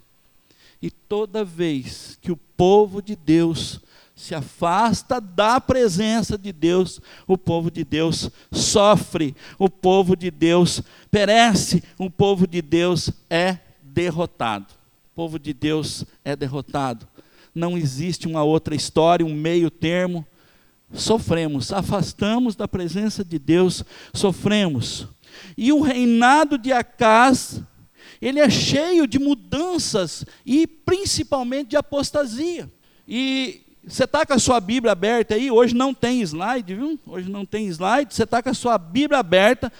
E 0.81 0.91
toda 0.91 1.45
vez 1.45 2.17
que 2.21 2.31
o 2.31 2.37
povo 2.37 3.01
de 3.01 3.15
Deus 3.15 3.79
se 4.15 4.35
afasta 4.35 5.19
da 5.19 5.59
presença 5.59 6.37
de 6.37 6.51
Deus, 6.51 7.01
o 7.27 7.37
povo 7.37 7.71
de 7.71 7.83
Deus 7.83 8.29
sofre, 8.51 9.35
o 9.57 9.69
povo 9.69 10.15
de 10.15 10.29
Deus 10.29 10.81
perece, 11.09 11.83
o 11.97 12.09
povo 12.09 12.45
de 12.45 12.61
Deus 12.61 13.09
é 13.29 13.57
derrotado. 13.81 14.67
O 15.11 15.15
povo 15.15 15.39
de 15.39 15.53
Deus 15.53 16.05
é 16.23 16.35
derrotado. 16.35 17.07
Não 17.53 17.77
existe 17.77 18.27
uma 18.27 18.43
outra 18.43 18.75
história, 18.75 19.25
um 19.25 19.33
meio 19.33 19.69
termo. 19.69 20.25
Sofremos, 20.91 21.73
afastamos 21.73 22.55
da 22.55 22.67
presença 22.67 23.23
de 23.23 23.39
Deus, 23.39 23.83
sofremos. 24.13 25.07
E 25.57 25.71
o 25.71 25.81
reinado 25.81 26.57
de 26.57 26.71
Acás, 26.71 27.61
ele 28.21 28.39
é 28.39 28.49
cheio 28.49 29.07
de 29.07 29.17
mudanças 29.17 30.23
e 30.45 30.67
principalmente 30.67 31.69
de 31.69 31.77
apostasia. 31.77 32.71
E 33.07 33.62
você 33.85 34.05
está 34.05 34.25
com 34.25 34.33
a 34.33 34.39
sua 34.39 34.61
Bíblia 34.61 34.93
aberta 34.93 35.35
aí? 35.35 35.51
Hoje 35.51 35.75
não 35.75 35.93
tem 35.93 36.21
slide, 36.21 36.73
viu? 36.73 36.97
Hoje 37.05 37.29
não 37.29 37.45
tem 37.45 37.67
slide. 37.67 38.13
Você 38.13 38.23
está 38.23 38.41
com 38.41 38.49
a 38.49 38.53
sua 38.53 38.77
Bíblia 38.77 39.19
aberta. 39.19 39.71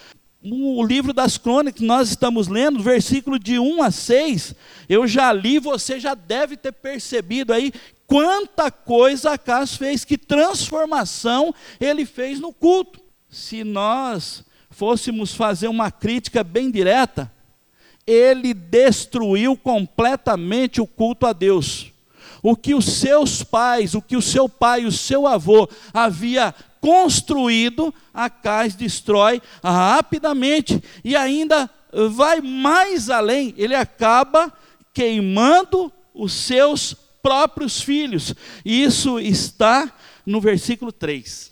O 0.42 0.84
livro 0.84 1.14
das 1.14 1.38
crônicas 1.38 1.80
nós 1.80 2.10
estamos 2.10 2.46
lendo, 2.46 2.82
versículo 2.82 3.38
de 3.38 3.58
1 3.58 3.82
a 3.82 3.90
6, 3.90 4.54
eu 4.90 5.06
já 5.06 5.32
li, 5.32 5.58
você 5.58 5.98
já 5.98 6.14
deve 6.14 6.54
ter 6.54 6.70
percebido 6.70 7.50
aí 7.50 7.72
quanta 8.06 8.70
coisa 8.70 9.32
Acas 9.32 9.74
fez, 9.74 10.04
que 10.04 10.18
transformação 10.18 11.54
ele 11.80 12.04
fez 12.04 12.38
no 12.38 12.52
culto. 12.52 13.00
Se 13.30 13.64
nós 13.64 14.44
fôssemos 14.68 15.34
fazer 15.34 15.68
uma 15.68 15.90
crítica 15.90 16.44
bem 16.44 16.70
direta, 16.70 17.32
ele 18.06 18.52
destruiu 18.52 19.56
completamente 19.56 20.78
o 20.78 20.86
culto 20.86 21.24
a 21.24 21.32
Deus 21.32 21.93
o 22.44 22.54
que 22.54 22.74
os 22.74 22.84
seus 22.84 23.42
pais, 23.42 23.94
o 23.94 24.02
que 24.02 24.14
o 24.14 24.20
seu 24.20 24.46
pai 24.46 24.84
o 24.84 24.92
seu 24.92 25.26
avô 25.26 25.66
havia 25.94 26.54
construído, 26.78 27.92
Acais 28.12 28.74
destrói 28.74 29.40
rapidamente 29.62 30.84
e 31.02 31.16
ainda 31.16 31.70
vai 32.10 32.42
mais 32.42 33.08
além, 33.08 33.54
ele 33.56 33.74
acaba 33.74 34.52
queimando 34.92 35.90
os 36.12 36.34
seus 36.34 36.94
próprios 37.22 37.80
filhos. 37.80 38.34
Isso 38.62 39.18
está 39.18 39.90
no 40.26 40.38
versículo 40.38 40.92
3. 40.92 41.50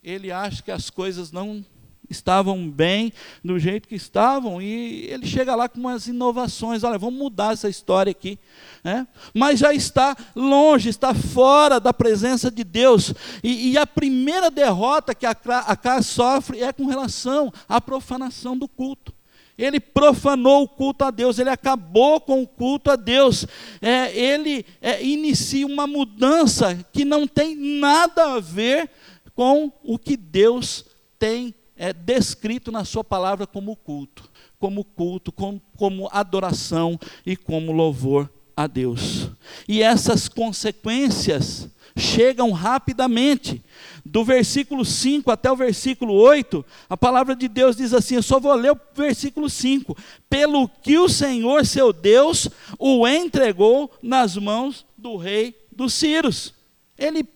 Ele 0.00 0.30
acha 0.30 0.62
que 0.62 0.70
as 0.70 0.88
coisas 0.90 1.32
não 1.32 1.64
estavam 2.10 2.68
bem 2.68 3.12
do 3.42 3.58
jeito 3.58 3.88
que 3.88 3.94
estavam, 3.94 4.60
e 4.60 5.06
ele 5.06 5.26
chega 5.26 5.54
lá 5.54 5.68
com 5.68 5.78
umas 5.78 6.08
inovações, 6.08 6.82
olha, 6.82 6.98
vamos 6.98 7.18
mudar 7.18 7.52
essa 7.52 7.68
história 7.68 8.10
aqui, 8.10 8.38
né? 8.82 9.06
mas 9.32 9.60
já 9.60 9.72
está 9.72 10.16
longe, 10.34 10.88
está 10.88 11.14
fora 11.14 11.78
da 11.78 11.94
presença 11.94 12.50
de 12.50 12.64
Deus, 12.64 13.14
e, 13.42 13.70
e 13.70 13.78
a 13.78 13.86
primeira 13.86 14.50
derrota 14.50 15.14
que 15.14 15.24
a, 15.24 15.36
a 15.36 16.02
sofre 16.02 16.62
é 16.62 16.72
com 16.72 16.86
relação 16.86 17.52
à 17.68 17.80
profanação 17.80 18.58
do 18.58 18.66
culto. 18.66 19.14
ele 19.56 19.78
profanou 19.78 20.64
o 20.64 20.68
culto 20.68 21.04
a 21.04 21.10
Deus, 21.10 21.38
ele 21.38 21.50
acabou 21.50 22.20
com 22.20 22.42
o 22.42 22.46
culto 22.46 22.90
a 22.90 22.96
Deus, 22.96 23.46
é, 23.80 24.16
ele 24.18 24.66
é, 24.80 25.04
inicia 25.04 25.66
uma 25.66 25.86
mudança 25.86 26.76
que 26.92 27.04
não 27.04 27.26
tem 27.26 27.54
nada 27.54 28.34
a 28.34 28.40
ver 28.40 28.90
com 29.34 29.72
o 29.84 29.98
que 29.98 30.16
Deus 30.16 30.84
tem 31.18 31.54
é, 31.80 31.94
descrito 31.94 32.70
na 32.70 32.84
Sua 32.84 33.02
palavra 33.02 33.46
como 33.46 33.74
culto, 33.74 34.30
como 34.58 34.84
culto, 34.84 35.32
como, 35.32 35.62
como 35.78 36.10
adoração 36.12 37.00
e 37.24 37.34
como 37.34 37.72
louvor 37.72 38.30
a 38.54 38.66
Deus. 38.66 39.30
E 39.66 39.82
essas 39.82 40.28
consequências 40.28 41.70
chegam 41.96 42.50
rapidamente. 42.50 43.64
Do 44.04 44.22
versículo 44.22 44.84
5 44.84 45.30
até 45.30 45.50
o 45.50 45.56
versículo 45.56 46.12
8, 46.12 46.62
a 46.86 46.98
palavra 46.98 47.34
de 47.34 47.48
Deus 47.48 47.76
diz 47.76 47.94
assim: 47.94 48.16
eu 48.16 48.22
só 48.22 48.38
vou 48.38 48.52
ler 48.52 48.72
o 48.72 48.80
versículo 48.94 49.48
5. 49.48 49.96
Pelo 50.28 50.68
que 50.68 50.98
o 50.98 51.08
Senhor, 51.08 51.64
seu 51.64 51.94
Deus, 51.94 52.46
o 52.78 53.08
entregou 53.08 53.90
nas 54.02 54.36
mãos 54.36 54.84
do 54.98 55.16
rei 55.16 55.56
dos 55.72 55.94
Círios. 55.94 56.52
Ele 56.98 57.26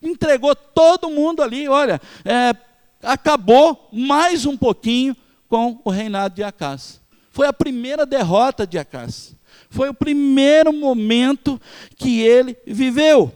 entregou 0.00 0.54
todo 0.54 1.10
mundo 1.10 1.42
ali, 1.42 1.68
olha, 1.68 2.00
é, 2.24 2.54
acabou 3.02 3.88
mais 3.92 4.46
um 4.46 4.56
pouquinho 4.56 5.16
com 5.48 5.80
o 5.84 5.90
reinado 5.90 6.34
de 6.34 6.42
Acás. 6.42 7.00
Foi 7.30 7.46
a 7.46 7.52
primeira 7.52 8.04
derrota 8.04 8.66
de 8.66 8.78
Acás. 8.78 9.34
Foi 9.70 9.88
o 9.88 9.94
primeiro 9.94 10.72
momento 10.72 11.60
que 11.96 12.20
ele 12.20 12.56
viveu. 12.66 13.32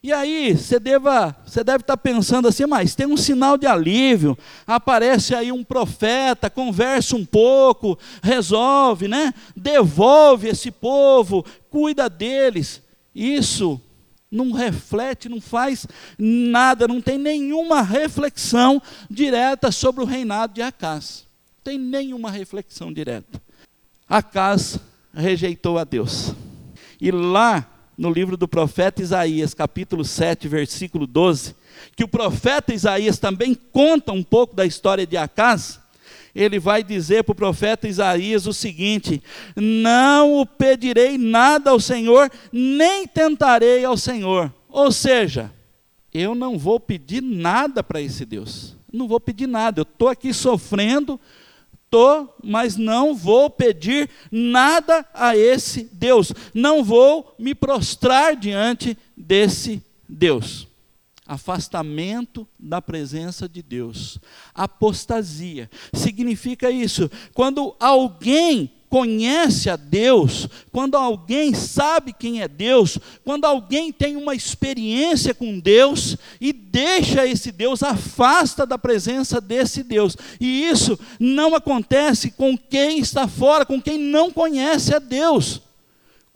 E 0.00 0.12
aí, 0.12 0.56
você, 0.56 0.78
deva, 0.78 1.36
você 1.44 1.64
deve 1.64 1.82
estar 1.82 1.96
pensando 1.96 2.46
assim, 2.46 2.64
mas 2.66 2.94
tem 2.94 3.06
um 3.06 3.16
sinal 3.16 3.58
de 3.58 3.66
alívio, 3.66 4.38
aparece 4.64 5.34
aí 5.34 5.50
um 5.50 5.64
profeta, 5.64 6.48
conversa 6.48 7.16
um 7.16 7.26
pouco, 7.26 7.98
resolve, 8.22 9.08
né? 9.08 9.34
Devolve 9.56 10.48
esse 10.48 10.70
povo, 10.70 11.44
cuida 11.68 12.08
deles. 12.08 12.80
Isso 13.12 13.80
não 14.30 14.52
reflete, 14.52 15.28
não 15.28 15.40
faz 15.40 15.86
nada, 16.18 16.86
não 16.86 17.00
tem 17.00 17.18
nenhuma 17.18 17.82
reflexão 17.82 18.80
direta 19.10 19.72
sobre 19.72 20.02
o 20.02 20.06
reinado 20.06 20.54
de 20.54 20.62
Acás. 20.62 21.26
Não 21.56 21.64
tem 21.64 21.78
nenhuma 21.78 22.30
reflexão 22.30 22.92
direta. 22.92 23.40
Acás 24.08 24.78
rejeitou 25.14 25.78
a 25.78 25.84
Deus. 25.84 26.34
E 27.00 27.10
lá 27.10 27.66
no 27.96 28.10
livro 28.10 28.36
do 28.36 28.46
profeta 28.46 29.02
Isaías, 29.02 29.54
capítulo 29.54 30.04
7, 30.04 30.46
versículo 30.46 31.06
12, 31.06 31.54
que 31.96 32.04
o 32.04 32.08
profeta 32.08 32.72
Isaías 32.72 33.18
também 33.18 33.54
conta 33.54 34.12
um 34.12 34.22
pouco 34.22 34.54
da 34.54 34.64
história 34.64 35.06
de 35.06 35.16
Acas, 35.16 35.80
ele 36.38 36.60
vai 36.60 36.84
dizer 36.84 37.24
para 37.24 37.32
o 37.32 37.36
profeta 37.36 37.88
Isaías 37.88 38.46
o 38.46 38.52
seguinte: 38.52 39.20
Não 39.56 40.40
o 40.40 40.46
pedirei 40.46 41.18
nada 41.18 41.70
ao 41.70 41.80
Senhor, 41.80 42.30
nem 42.52 43.08
tentarei 43.08 43.84
ao 43.84 43.96
Senhor. 43.96 44.54
Ou 44.68 44.92
seja, 44.92 45.52
eu 46.14 46.36
não 46.36 46.56
vou 46.56 46.78
pedir 46.78 47.20
nada 47.20 47.82
para 47.82 48.00
esse 48.00 48.24
Deus. 48.24 48.76
Não 48.92 49.08
vou 49.08 49.18
pedir 49.18 49.48
nada. 49.48 49.80
Eu 49.80 49.82
estou 49.82 50.08
aqui 50.08 50.32
sofrendo, 50.32 51.18
Estou, 51.84 52.36
mas 52.44 52.76
não 52.76 53.14
vou 53.14 53.48
pedir 53.48 54.10
nada 54.30 55.06
a 55.14 55.34
esse 55.34 55.88
Deus. 55.90 56.34
Não 56.52 56.84
vou 56.84 57.34
me 57.38 57.54
prostrar 57.54 58.36
diante 58.36 58.96
desse 59.16 59.82
Deus. 60.06 60.67
Afastamento 61.28 62.48
da 62.58 62.80
presença 62.80 63.46
de 63.46 63.62
Deus. 63.62 64.18
Apostasia. 64.54 65.70
Significa 65.92 66.70
isso. 66.70 67.10
Quando 67.34 67.76
alguém 67.78 68.72
conhece 68.88 69.68
a 69.68 69.76
Deus, 69.76 70.48
quando 70.72 70.96
alguém 70.96 71.52
sabe 71.54 72.12
quem 72.12 72.40
é 72.40 72.48
Deus, 72.48 72.98
quando 73.24 73.44
alguém 73.44 73.92
tem 73.92 74.16
uma 74.16 74.34
experiência 74.34 75.34
com 75.34 75.60
Deus 75.60 76.16
e 76.40 76.52
deixa 76.52 77.26
esse 77.26 77.52
Deus, 77.52 77.82
afasta 77.82 78.66
da 78.66 78.78
presença 78.78 79.40
desse 79.40 79.82
Deus. 79.82 80.16
E 80.40 80.64
isso 80.64 80.98
não 81.20 81.54
acontece 81.54 82.30
com 82.30 82.56
quem 82.56 82.98
está 82.98 83.28
fora, 83.28 83.66
com 83.66 83.80
quem 83.80 83.98
não 83.98 84.30
conhece 84.30 84.94
a 84.94 84.98
Deus. 84.98 85.67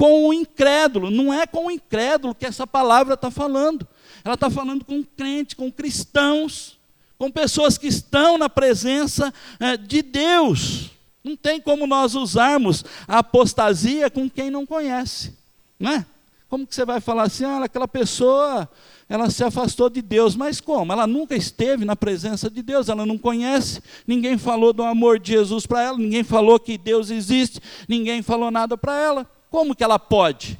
Com 0.02 0.26
o 0.26 0.34
incrédulo, 0.34 1.12
não 1.12 1.32
é 1.32 1.46
com 1.46 1.66
o 1.66 1.70
incrédulo 1.70 2.34
que 2.34 2.44
essa 2.44 2.66
palavra 2.66 3.14
está 3.14 3.30
falando. 3.30 3.86
Ela 4.24 4.34
está 4.34 4.50
falando 4.50 4.84
com 4.84 5.00
crentes, 5.04 5.54
com 5.54 5.70
cristãos, 5.70 6.76
com 7.16 7.30
pessoas 7.30 7.78
que 7.78 7.86
estão 7.86 8.36
na 8.36 8.48
presença 8.48 9.32
é, 9.60 9.76
de 9.76 10.02
Deus. 10.02 10.90
Não 11.22 11.36
tem 11.36 11.60
como 11.60 11.86
nós 11.86 12.16
usarmos 12.16 12.84
a 13.06 13.18
apostasia 13.18 14.10
com 14.10 14.28
quem 14.28 14.50
não 14.50 14.66
conhece, 14.66 15.38
não 15.78 15.92
é? 15.92 16.06
Como 16.48 16.66
que 16.66 16.74
você 16.74 16.84
vai 16.84 17.00
falar 17.00 17.22
assim, 17.22 17.44
ah, 17.44 17.62
aquela 17.62 17.86
pessoa, 17.86 18.68
ela 19.08 19.30
se 19.30 19.44
afastou 19.44 19.88
de 19.88 20.02
Deus, 20.02 20.34
mas 20.34 20.60
como? 20.60 20.92
Ela 20.92 21.06
nunca 21.06 21.36
esteve 21.36 21.84
na 21.84 21.94
presença 21.94 22.50
de 22.50 22.60
Deus, 22.60 22.88
ela 22.88 23.06
não 23.06 23.16
conhece, 23.16 23.80
ninguém 24.04 24.36
falou 24.36 24.72
do 24.72 24.82
amor 24.82 25.20
de 25.20 25.30
Jesus 25.30 25.64
para 25.64 25.80
ela, 25.80 25.96
ninguém 25.96 26.24
falou 26.24 26.58
que 26.58 26.76
Deus 26.76 27.08
existe, 27.08 27.60
ninguém 27.88 28.20
falou 28.20 28.50
nada 28.50 28.76
para 28.76 28.98
ela. 28.98 29.41
Como 29.52 29.76
que 29.76 29.84
ela 29.84 29.98
pode? 29.98 30.58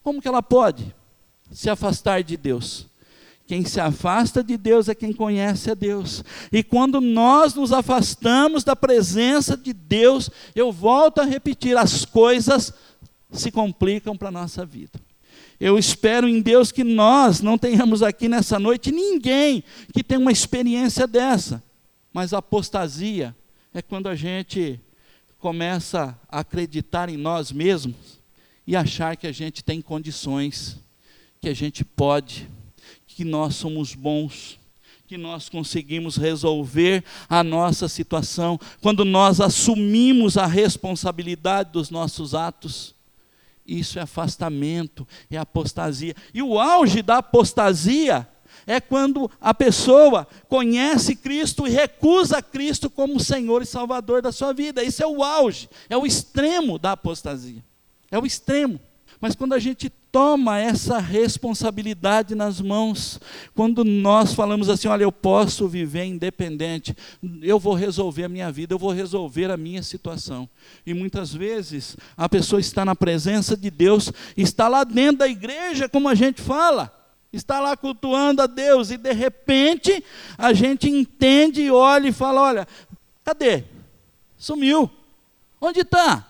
Como 0.00 0.22
que 0.22 0.28
ela 0.28 0.40
pode 0.40 0.94
se 1.50 1.68
afastar 1.68 2.22
de 2.22 2.36
Deus? 2.36 2.86
Quem 3.48 3.64
se 3.64 3.80
afasta 3.80 4.44
de 4.44 4.56
Deus 4.56 4.88
é 4.88 4.94
quem 4.94 5.12
conhece 5.12 5.72
a 5.72 5.74
Deus. 5.74 6.22
E 6.52 6.62
quando 6.62 7.00
nós 7.00 7.54
nos 7.54 7.72
afastamos 7.72 8.62
da 8.62 8.76
presença 8.76 9.56
de 9.56 9.72
Deus, 9.72 10.30
eu 10.54 10.70
volto 10.70 11.20
a 11.20 11.24
repetir, 11.24 11.76
as 11.76 12.04
coisas 12.04 12.72
se 13.32 13.50
complicam 13.50 14.16
para 14.16 14.28
a 14.28 14.32
nossa 14.32 14.64
vida. 14.64 15.00
Eu 15.58 15.76
espero 15.76 16.28
em 16.28 16.40
Deus 16.40 16.70
que 16.70 16.84
nós 16.84 17.40
não 17.40 17.58
tenhamos 17.58 18.04
aqui 18.04 18.28
nessa 18.28 18.60
noite 18.60 18.92
ninguém 18.92 19.64
que 19.92 20.04
tenha 20.04 20.20
uma 20.20 20.30
experiência 20.30 21.08
dessa. 21.08 21.60
Mas 22.12 22.32
apostasia 22.32 23.34
é 23.74 23.82
quando 23.82 24.08
a 24.08 24.14
gente 24.14 24.80
começa 25.40 26.16
a 26.28 26.38
acreditar 26.38 27.08
em 27.08 27.16
nós 27.16 27.50
mesmos 27.50 28.17
e 28.68 28.76
achar 28.76 29.16
que 29.16 29.26
a 29.26 29.32
gente 29.32 29.64
tem 29.64 29.80
condições, 29.80 30.78
que 31.40 31.48
a 31.48 31.54
gente 31.54 31.86
pode 31.86 32.46
que 33.06 33.24
nós 33.24 33.54
somos 33.56 33.94
bons, 33.94 34.60
que 35.06 35.16
nós 35.16 35.48
conseguimos 35.48 36.16
resolver 36.16 37.02
a 37.30 37.42
nossa 37.42 37.88
situação, 37.88 38.60
quando 38.82 39.06
nós 39.06 39.40
assumimos 39.40 40.36
a 40.36 40.44
responsabilidade 40.44 41.72
dos 41.72 41.88
nossos 41.88 42.34
atos. 42.34 42.94
Isso 43.66 43.98
é 43.98 44.02
afastamento, 44.02 45.08
é 45.30 45.38
apostasia. 45.38 46.14
E 46.34 46.42
o 46.42 46.60
auge 46.60 47.00
da 47.00 47.16
apostasia 47.16 48.28
é 48.66 48.80
quando 48.82 49.30
a 49.40 49.54
pessoa 49.54 50.28
conhece 50.46 51.16
Cristo 51.16 51.66
e 51.66 51.70
recusa 51.70 52.42
Cristo 52.42 52.90
como 52.90 53.18
Senhor 53.18 53.62
e 53.62 53.66
Salvador 53.66 54.20
da 54.20 54.30
sua 54.30 54.52
vida. 54.52 54.84
Isso 54.84 55.02
é 55.02 55.06
o 55.06 55.24
auge, 55.24 55.70
é 55.88 55.96
o 55.96 56.06
extremo 56.06 56.78
da 56.78 56.92
apostasia. 56.92 57.64
É 58.10 58.18
o 58.18 58.26
extremo. 58.26 58.80
Mas 59.20 59.34
quando 59.34 59.52
a 59.52 59.58
gente 59.58 59.90
toma 59.90 60.58
essa 60.58 60.98
responsabilidade 60.98 62.34
nas 62.34 62.60
mãos, 62.60 63.18
quando 63.54 63.84
nós 63.84 64.32
falamos 64.32 64.68
assim: 64.68 64.86
olha, 64.86 65.02
eu 65.02 65.10
posso 65.10 65.66
viver 65.66 66.04
independente, 66.04 66.94
eu 67.42 67.58
vou 67.58 67.74
resolver 67.74 68.24
a 68.24 68.28
minha 68.28 68.50
vida, 68.52 68.74
eu 68.74 68.78
vou 68.78 68.92
resolver 68.92 69.50
a 69.50 69.56
minha 69.56 69.82
situação. 69.82 70.48
E 70.86 70.94
muitas 70.94 71.32
vezes 71.32 71.96
a 72.16 72.28
pessoa 72.28 72.60
está 72.60 72.84
na 72.84 72.94
presença 72.94 73.56
de 73.56 73.70
Deus, 73.70 74.12
está 74.36 74.68
lá 74.68 74.84
dentro 74.84 75.18
da 75.18 75.28
igreja, 75.28 75.88
como 75.88 76.08
a 76.08 76.14
gente 76.14 76.40
fala, 76.40 76.94
está 77.32 77.60
lá 77.60 77.76
cultuando 77.76 78.40
a 78.40 78.46
Deus, 78.46 78.92
e 78.92 78.96
de 78.96 79.12
repente 79.12 80.02
a 80.36 80.52
gente 80.52 80.88
entende 80.88 81.62
e 81.62 81.70
olha 81.72 82.08
e 82.08 82.12
fala: 82.12 82.42
olha, 82.42 82.68
cadê? 83.24 83.64
Sumiu. 84.36 84.88
Onde 85.60 85.80
está? 85.80 86.27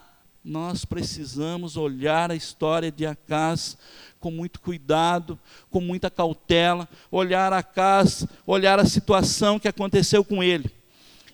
Nós 0.48 0.82
precisamos 0.82 1.76
olhar 1.76 2.30
a 2.30 2.34
história 2.34 2.90
de 2.90 3.04
Acás 3.04 3.76
com 4.18 4.30
muito 4.30 4.60
cuidado, 4.60 5.38
com 5.70 5.78
muita 5.78 6.10
cautela, 6.10 6.88
olhar 7.10 7.52
Acás, 7.52 8.26
olhar 8.46 8.80
a 8.80 8.86
situação 8.86 9.58
que 9.58 9.68
aconteceu 9.68 10.24
com 10.24 10.42
ele. 10.42 10.70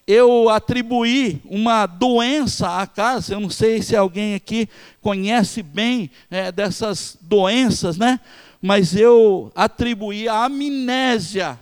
Eu 0.04 0.50
atribuí 0.50 1.40
uma 1.44 1.86
doença 1.86 2.68
a 2.68 2.82
Acás, 2.82 3.30
eu 3.30 3.38
não 3.38 3.48
sei 3.48 3.80
se 3.80 3.94
alguém 3.94 4.34
aqui 4.34 4.68
conhece 5.00 5.62
bem 5.62 6.10
é, 6.28 6.50
dessas 6.50 7.16
doenças, 7.20 7.96
né? 7.96 8.18
Mas 8.60 8.96
eu 8.96 9.52
atribuí 9.54 10.28
a 10.28 10.44
amnésia 10.44 11.58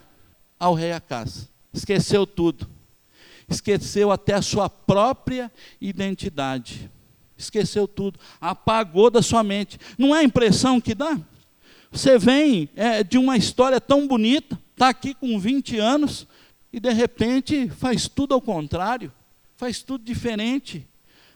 ao 0.59 0.73
rei 0.73 0.93
Acás. 0.93 1.51
Esqueceu 1.73 2.27
tudo. 2.27 2.67
Esqueceu 3.47 4.11
até 4.11 4.33
a 4.33 4.43
sua 4.43 4.71
própria 4.71 5.53
identidade 5.81 6.91
esqueceu 7.37 7.87
tudo, 7.89 8.19
apagou 8.41 9.11
da 9.11 9.23
sua 9.23 9.43
mente. 9.43 9.79
Não 9.99 10.15
é 10.15 10.21
a 10.21 10.25
impressão 10.25 10.81
que 10.81 10.95
dá? 10.95 11.19
Você 11.91 12.19
vem 12.19 12.69
é, 12.75 13.05
de 13.05 13.19
uma 13.19 13.37
história 13.37 13.81
tão 13.81 14.09
bonita, 14.09 14.59
está 14.73 14.89
aqui 14.89 15.13
com 15.15 15.39
20 15.39 15.79
anos, 15.79 16.27
e 16.73 16.81
de 16.81 16.91
repente 16.91 17.69
faz 17.69 18.09
tudo 18.09 18.33
ao 18.33 18.41
contrário, 18.41 19.13
faz 19.57 19.83
tudo 19.83 20.03
diferente. 20.03 20.89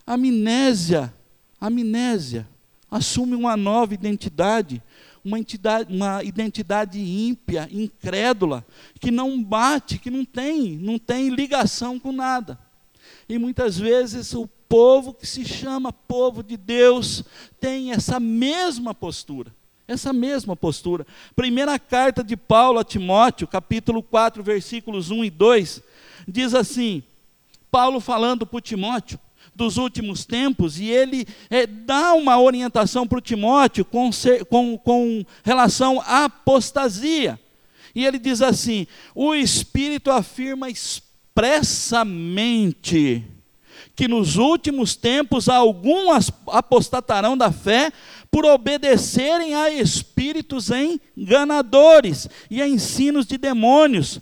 Amnésia, 0.05 1.13
amnésia, 1.61 2.47
assume 2.89 3.35
uma 3.35 3.55
nova 3.55 3.93
identidade, 3.93 4.81
uma, 5.23 5.37
entidade, 5.37 5.93
uma 5.93 6.23
identidade 6.23 6.99
ímpia, 6.99 7.69
incrédula, 7.71 8.65
que 8.99 9.11
não 9.11 9.43
bate, 9.43 9.99
que 9.99 10.09
não 10.09 10.25
tem, 10.25 10.77
não 10.77 10.97
tem 10.97 11.29
ligação 11.29 11.99
com 11.99 12.11
nada. 12.11 12.57
E 13.29 13.37
muitas 13.37 13.77
vezes 13.77 14.33
o 14.33 14.47
povo 14.67 15.13
que 15.13 15.25
se 15.25 15.45
chama 15.45 15.93
povo 15.93 16.43
de 16.43 16.57
Deus 16.57 17.23
tem 17.59 17.91
essa 17.91 18.19
mesma 18.19 18.93
postura. 18.93 19.55
Essa 19.87 20.11
mesma 20.11 20.55
postura. 20.55 21.07
Primeira 21.35 21.79
carta 21.79 22.23
de 22.23 22.35
Paulo 22.35 22.77
a 22.77 22.83
Timóteo, 22.83 23.47
capítulo 23.47 24.03
4, 24.03 24.43
versículos 24.43 25.09
1 25.11 25.23
e 25.23 25.29
2, 25.29 25.81
diz 26.27 26.53
assim: 26.53 27.01
Paulo 27.71 28.01
falando 28.01 28.45
para 28.45 28.59
Timóteo 28.59 29.17
dos 29.55 29.77
últimos 29.77 30.25
tempos, 30.25 30.77
e 30.77 30.89
ele 30.89 31.25
é, 31.49 31.65
dá 31.65 32.13
uma 32.13 32.37
orientação 32.39 33.07
para 33.07 33.21
Timóteo 33.21 33.85
com, 33.85 34.09
com, 34.49 34.77
com 34.77 35.25
relação 35.43 36.01
à 36.01 36.25
apostasia. 36.25 37.39
E 37.95 38.05
ele 38.05 38.19
diz 38.19 38.41
assim: 38.41 38.85
o 39.15 39.33
Espírito 39.33 40.11
afirma 40.11 40.69
expressamente 40.69 43.23
que 43.97 44.07
nos 44.07 44.37
últimos 44.37 44.95
tempos 44.95 45.49
alguns 45.49 46.31
apostatarão 46.49 47.35
da 47.35 47.51
fé 47.51 47.91
por 48.29 48.45
obedecerem 48.45 49.55
a 49.55 49.71
espíritos 49.71 50.69
enganadores 50.69 52.29
e 52.49 52.61
a 52.61 52.67
ensinos 52.67 53.25
de 53.25 53.39
demônios, 53.39 54.21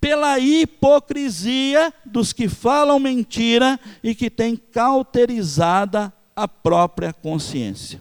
pela 0.00 0.40
hipocrisia 0.40 1.94
dos 2.04 2.32
que 2.32 2.48
falam 2.48 2.98
mentira 2.98 3.78
e 4.02 4.12
que 4.12 4.28
têm 4.28 4.56
cauterizada 4.56 6.12
a 6.34 6.48
própria 6.48 7.12
consciência. 7.12 8.00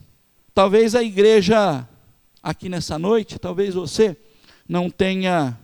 Talvez 0.56 0.96
a 0.96 1.04
igreja 1.04 1.88
aqui 2.42 2.68
nessa 2.68 2.98
noite, 2.98 3.38
talvez 3.38 3.76
você 3.76 4.18
não 4.68 4.90
tenha 4.90 5.56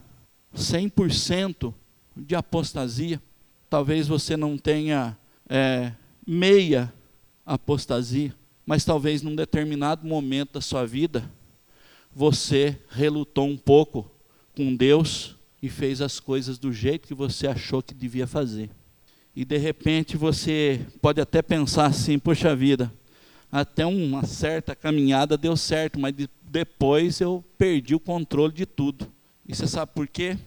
100% 0.55 1.73
de 2.15 2.35
apostasia, 2.35 3.19
talvez 3.67 4.07
você 4.07 4.37
não 4.37 4.55
tenha 4.55 5.17
é, 5.49 5.91
meia 6.25 6.93
apostasia, 7.45 8.33
mas 8.65 8.83
talvez 8.83 9.21
num 9.21 9.35
determinado 9.35 10.05
momento 10.05 10.53
da 10.53 10.61
sua 10.61 10.85
vida, 10.85 11.29
você 12.13 12.77
relutou 12.89 13.47
um 13.47 13.57
pouco 13.57 14.11
com 14.55 14.75
Deus 14.75 15.35
e 15.61 15.69
fez 15.69 16.01
as 16.01 16.19
coisas 16.19 16.57
do 16.57 16.73
jeito 16.73 17.07
que 17.07 17.13
você 17.13 17.47
achou 17.47 17.81
que 17.81 17.93
devia 17.93 18.27
fazer. 18.27 18.69
E 19.35 19.45
de 19.45 19.57
repente 19.57 20.17
você 20.17 20.85
pode 21.01 21.21
até 21.21 21.41
pensar 21.41 21.85
assim: 21.85 22.17
poxa 22.17 22.55
vida, 22.55 22.91
até 23.51 23.85
uma 23.85 24.25
certa 24.25 24.75
caminhada 24.75 25.37
deu 25.37 25.55
certo, 25.55 25.99
mas 25.99 26.15
de, 26.15 26.29
depois 26.43 27.21
eu 27.21 27.43
perdi 27.57 27.95
o 27.95 27.99
controle 27.99 28.51
de 28.51 28.65
tudo. 28.65 29.11
E 29.47 29.55
você 29.55 29.67
sabe 29.67 29.91
por 29.93 30.07
quê? 30.07 30.37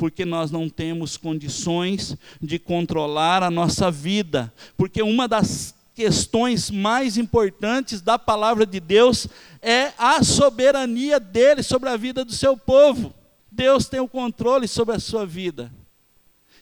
Porque 0.00 0.24
nós 0.24 0.50
não 0.50 0.66
temos 0.66 1.18
condições 1.18 2.16
de 2.40 2.58
controlar 2.58 3.42
a 3.42 3.50
nossa 3.50 3.90
vida. 3.90 4.50
Porque 4.74 5.02
uma 5.02 5.28
das 5.28 5.74
questões 5.94 6.70
mais 6.70 7.18
importantes 7.18 8.00
da 8.00 8.18
palavra 8.18 8.64
de 8.64 8.80
Deus 8.80 9.28
é 9.60 9.92
a 9.98 10.22
soberania 10.22 11.20
dele 11.20 11.62
sobre 11.62 11.90
a 11.90 11.98
vida 11.98 12.24
do 12.24 12.32
seu 12.32 12.56
povo. 12.56 13.12
Deus 13.52 13.90
tem 13.90 14.00
o 14.00 14.08
controle 14.08 14.66
sobre 14.66 14.96
a 14.96 14.98
sua 14.98 15.26
vida. 15.26 15.70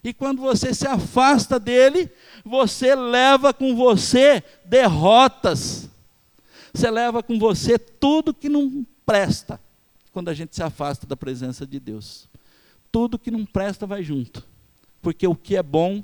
E 0.03 0.13
quando 0.13 0.43
você 0.43 0.75
se 0.75 0.89
afasta 0.89 1.61
dele, 1.61 2.11
você 2.45 2.97
leva 2.97 3.55
com 3.55 3.77
você 3.77 4.43
derrotas. 4.65 5.89
Você 6.75 6.91
leva 6.91 7.23
com 7.23 7.39
você 7.39 7.79
tudo 7.79 8.35
que 8.35 8.49
não 8.49 8.85
presta 9.07 9.61
quando 10.13 10.29
a 10.29 10.35
gente 10.35 10.57
se 10.57 10.63
afasta 10.65 11.07
da 11.07 11.17
presença 11.17 11.65
de 11.65 11.79
Deus 11.79 12.29
tudo 12.99 13.17
que 13.17 13.31
não 13.31 13.47
presta 13.47 13.87
vai 13.87 14.03
junto. 14.03 14.45
Porque 15.01 15.25
o 15.25 15.37
que 15.37 15.55
é 15.55 15.63
bom 15.63 16.03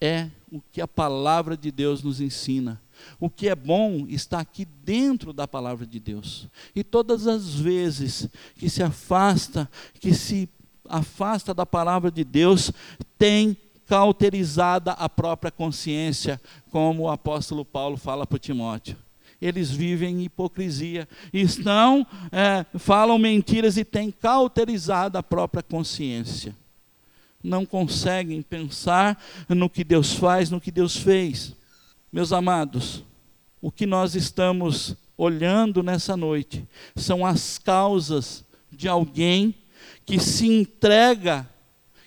é 0.00 0.28
o 0.50 0.60
que 0.72 0.80
a 0.80 0.88
palavra 0.88 1.56
de 1.56 1.70
Deus 1.70 2.02
nos 2.02 2.20
ensina. 2.20 2.82
O 3.20 3.30
que 3.30 3.48
é 3.48 3.54
bom 3.54 4.06
está 4.08 4.40
aqui 4.40 4.64
dentro 4.64 5.32
da 5.32 5.46
palavra 5.46 5.86
de 5.86 6.00
Deus. 6.00 6.48
E 6.74 6.82
todas 6.82 7.28
as 7.28 7.54
vezes 7.54 8.28
que 8.56 8.68
se 8.68 8.82
afasta, 8.82 9.70
que 10.00 10.12
se 10.12 10.48
afasta 10.88 11.54
da 11.54 11.64
palavra 11.64 12.10
de 12.10 12.24
Deus, 12.24 12.72
tem 13.16 13.56
cauterizada 13.86 14.90
a 14.94 15.08
própria 15.08 15.52
consciência, 15.52 16.40
como 16.72 17.04
o 17.04 17.08
apóstolo 17.08 17.64
Paulo 17.64 17.96
fala 17.96 18.26
para 18.26 18.40
Timóteo 18.40 18.96
eles 19.42 19.70
vivem 19.70 20.20
em 20.20 20.24
hipocrisia, 20.24 21.08
estão, 21.32 22.06
é, 22.30 22.64
falam 22.78 23.18
mentiras 23.18 23.76
e 23.76 23.84
têm 23.84 24.10
cauterizado 24.10 25.18
a 25.18 25.22
própria 25.22 25.62
consciência. 25.62 26.56
Não 27.42 27.66
conseguem 27.66 28.40
pensar 28.40 29.20
no 29.48 29.68
que 29.68 29.82
Deus 29.82 30.14
faz, 30.14 30.48
no 30.48 30.60
que 30.60 30.70
Deus 30.70 30.96
fez. 30.96 31.54
Meus 32.12 32.32
amados, 32.32 33.04
o 33.60 33.72
que 33.72 33.84
nós 33.84 34.14
estamos 34.14 34.96
olhando 35.16 35.82
nessa 35.82 36.16
noite 36.16 36.64
são 36.94 37.26
as 37.26 37.58
causas 37.58 38.44
de 38.70 38.86
alguém 38.86 39.54
que 40.06 40.20
se 40.20 40.46
entrega 40.46 41.48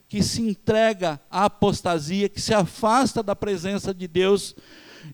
que 0.07 0.21
se 0.23 0.41
entrega 0.41 1.19
à 1.29 1.45
apostasia, 1.45 2.29
que 2.29 2.39
se 2.39 2.53
afasta 2.53 3.21
da 3.21 3.35
presença 3.35 3.93
de 3.93 4.07
Deus 4.07 4.55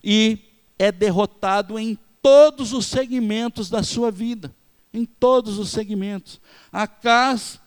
e 0.04 0.38
é 0.78 0.92
derrotado 0.92 1.78
em 1.78 1.98
todos 2.22 2.72
os 2.72 2.86
segmentos 2.86 3.68
da 3.68 3.82
sua 3.82 4.10
vida. 4.10 4.54
Em 4.94 5.04
todos 5.04 5.58
os 5.58 5.70
segmentos. 5.70 6.40
Acas 6.70 7.60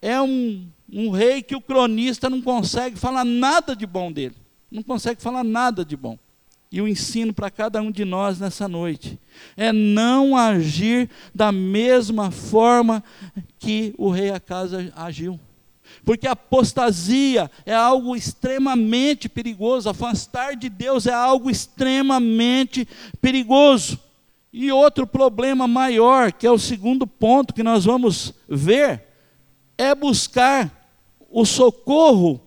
é 0.00 0.20
um, 0.20 0.68
um 0.92 1.10
rei 1.10 1.42
que 1.42 1.56
o 1.56 1.60
cronista 1.60 2.28
não 2.28 2.42
consegue 2.42 2.96
falar 2.96 3.24
nada 3.24 3.74
de 3.74 3.86
bom 3.86 4.12
dele. 4.12 4.36
Não 4.70 4.82
consegue 4.82 5.22
falar 5.22 5.42
nada 5.42 5.84
de 5.84 5.96
bom. 5.96 6.18
E 6.70 6.80
o 6.80 6.88
ensino 6.88 7.34
para 7.34 7.50
cada 7.50 7.82
um 7.82 7.90
de 7.90 8.04
nós 8.04 8.40
nessa 8.40 8.66
noite 8.66 9.20
é 9.56 9.72
não 9.72 10.36
agir 10.36 11.08
da 11.34 11.52
mesma 11.52 12.30
forma 12.30 13.04
que 13.58 13.94
o 13.98 14.10
rei 14.10 14.30
Acas 14.30 14.70
agiu. 14.96 15.38
Porque 16.04 16.26
apostasia 16.26 17.50
é 17.64 17.74
algo 17.74 18.16
extremamente 18.16 19.28
perigoso, 19.28 19.88
afastar 19.88 20.56
de 20.56 20.68
Deus 20.68 21.06
é 21.06 21.12
algo 21.12 21.50
extremamente 21.50 22.86
perigoso. 23.20 23.98
E 24.52 24.70
outro 24.70 25.06
problema 25.06 25.66
maior, 25.66 26.32
que 26.32 26.46
é 26.46 26.50
o 26.50 26.58
segundo 26.58 27.06
ponto 27.06 27.54
que 27.54 27.62
nós 27.62 27.84
vamos 27.84 28.34
ver, 28.48 29.02
é 29.78 29.94
buscar 29.94 30.70
o 31.30 31.44
socorro 31.46 32.40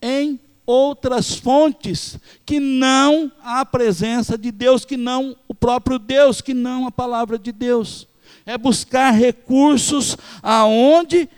em 0.00 0.40
outras 0.64 1.34
fontes 1.34 2.18
que 2.46 2.60
não 2.60 3.30
a 3.42 3.66
presença 3.66 4.38
de 4.38 4.50
Deus, 4.50 4.84
que 4.84 4.96
não 4.96 5.36
o 5.48 5.54
próprio 5.54 5.98
Deus, 5.98 6.40
que 6.40 6.54
não 6.54 6.86
a 6.86 6.92
palavra 6.92 7.38
de 7.38 7.52
Deus. 7.52 8.06
É 8.46 8.56
buscar 8.56 9.10
recursos 9.10 10.16
aonde 10.42 11.28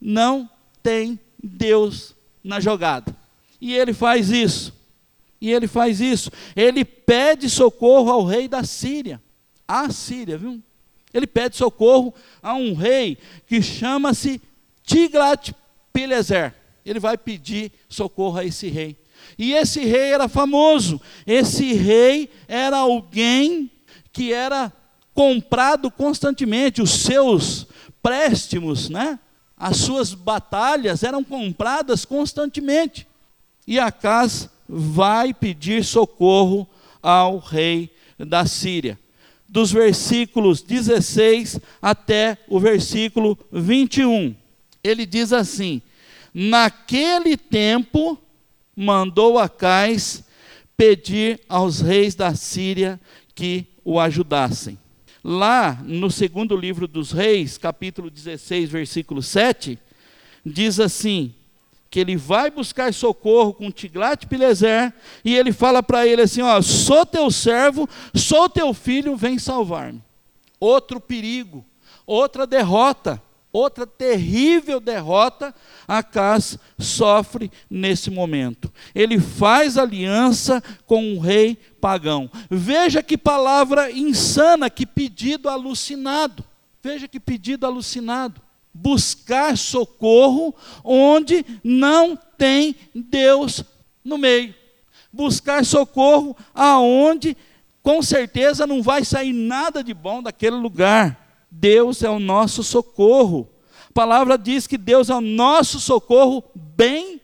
não 0.00 0.50
tem 0.82 1.18
Deus 1.42 2.14
na 2.42 2.60
jogada. 2.60 3.14
E 3.60 3.74
ele 3.74 3.92
faz 3.92 4.30
isso. 4.30 4.72
E 5.40 5.50
ele 5.50 5.66
faz 5.66 6.00
isso. 6.00 6.30
Ele 6.54 6.84
pede 6.84 7.48
socorro 7.48 8.10
ao 8.10 8.24
rei 8.24 8.48
da 8.48 8.64
Síria. 8.64 9.20
A 9.66 9.90
Síria, 9.90 10.36
viu? 10.36 10.62
Ele 11.12 11.26
pede 11.26 11.56
socorro 11.56 12.14
a 12.42 12.54
um 12.54 12.74
rei 12.74 13.18
que 13.46 13.60
chama-se 13.60 14.40
Tiglat-Pileser. 14.84 16.54
Ele 16.84 16.98
vai 16.98 17.16
pedir 17.16 17.72
socorro 17.88 18.38
a 18.38 18.44
esse 18.44 18.68
rei. 18.68 18.96
E 19.38 19.52
esse 19.52 19.80
rei 19.80 20.12
era 20.12 20.28
famoso. 20.28 21.00
Esse 21.26 21.72
rei 21.74 22.28
era 22.48 22.78
alguém 22.78 23.70
que 24.12 24.32
era 24.32 24.72
comprado 25.14 25.90
constantemente. 25.90 26.82
Os 26.82 26.90
seus 26.90 27.66
préstimos, 28.02 28.88
né? 28.88 29.18
As 29.62 29.76
suas 29.76 30.12
batalhas 30.12 31.04
eram 31.04 31.22
compradas 31.22 32.04
constantemente. 32.04 33.06
E 33.64 33.78
Acas 33.78 34.50
vai 34.68 35.32
pedir 35.32 35.84
socorro 35.84 36.68
ao 37.00 37.38
rei 37.38 37.88
da 38.18 38.44
Síria. 38.44 38.98
Dos 39.48 39.70
versículos 39.70 40.62
16 40.62 41.60
até 41.80 42.38
o 42.48 42.58
versículo 42.58 43.38
21. 43.52 44.34
Ele 44.82 45.06
diz 45.06 45.32
assim: 45.32 45.80
Naquele 46.34 47.36
tempo 47.36 48.18
mandou 48.74 49.38
Acais 49.38 50.24
pedir 50.76 51.40
aos 51.48 51.80
reis 51.80 52.16
da 52.16 52.34
Síria 52.34 53.00
que 53.32 53.64
o 53.84 54.00
ajudassem 54.00 54.76
lá 55.22 55.80
no 55.84 56.10
segundo 56.10 56.56
livro 56.56 56.88
dos 56.88 57.12
Reis, 57.12 57.56
capítulo 57.58 58.10
16, 58.10 58.70
versículo 58.70 59.22
7, 59.22 59.78
diz 60.44 60.80
assim: 60.80 61.34
que 61.92 62.00
ele 62.00 62.16
vai 62.16 62.50
buscar 62.50 62.92
socorro 62.94 63.52
com 63.52 63.70
Tiglat-Pileser, 63.70 64.94
e 65.22 65.36
ele 65.36 65.52
fala 65.52 65.82
para 65.82 66.06
ele 66.06 66.22
assim, 66.22 66.40
ó, 66.40 66.62
sou 66.62 67.04
teu 67.04 67.30
servo, 67.30 67.86
sou 68.14 68.48
teu 68.48 68.72
filho, 68.72 69.14
vem 69.14 69.38
salvar-me. 69.38 70.02
Outro 70.58 70.98
perigo, 70.98 71.62
outra 72.06 72.46
derrota, 72.46 73.22
outra 73.52 73.86
terrível 73.86 74.80
derrota, 74.80 75.54
Acas 75.86 76.58
sofre 76.78 77.50
nesse 77.68 78.10
momento. 78.10 78.72
Ele 78.94 79.20
faz 79.20 79.76
aliança 79.76 80.62
com 80.86 81.04
um 81.04 81.18
rei 81.18 81.56
pagão. 81.80 82.30
Veja 82.50 83.02
que 83.02 83.18
palavra 83.18 83.90
insana, 83.90 84.70
que 84.70 84.86
pedido 84.86 85.48
alucinado. 85.48 86.44
Veja 86.82 87.06
que 87.06 87.20
pedido 87.20 87.66
alucinado. 87.66 88.40
Buscar 88.72 89.58
socorro 89.58 90.54
onde 90.82 91.44
não 91.62 92.16
tem 92.38 92.74
Deus 92.94 93.62
no 94.02 94.16
meio. 94.16 94.54
Buscar 95.12 95.64
socorro 95.64 96.34
aonde 96.54 97.36
com 97.82 98.00
certeza 98.00 98.66
não 98.66 98.82
vai 98.82 99.04
sair 99.04 99.32
nada 99.32 99.82
de 99.84 99.92
bom 99.92 100.22
daquele 100.22 100.56
lugar. 100.56 101.21
Deus 101.54 102.02
é 102.02 102.08
o 102.08 102.18
nosso 102.18 102.62
socorro. 102.62 103.46
A 103.90 103.92
palavra 103.92 104.38
diz 104.38 104.66
que 104.66 104.78
Deus 104.78 105.10
é 105.10 105.14
o 105.14 105.20
nosso 105.20 105.78
socorro 105.78 106.42
bem 106.54 107.20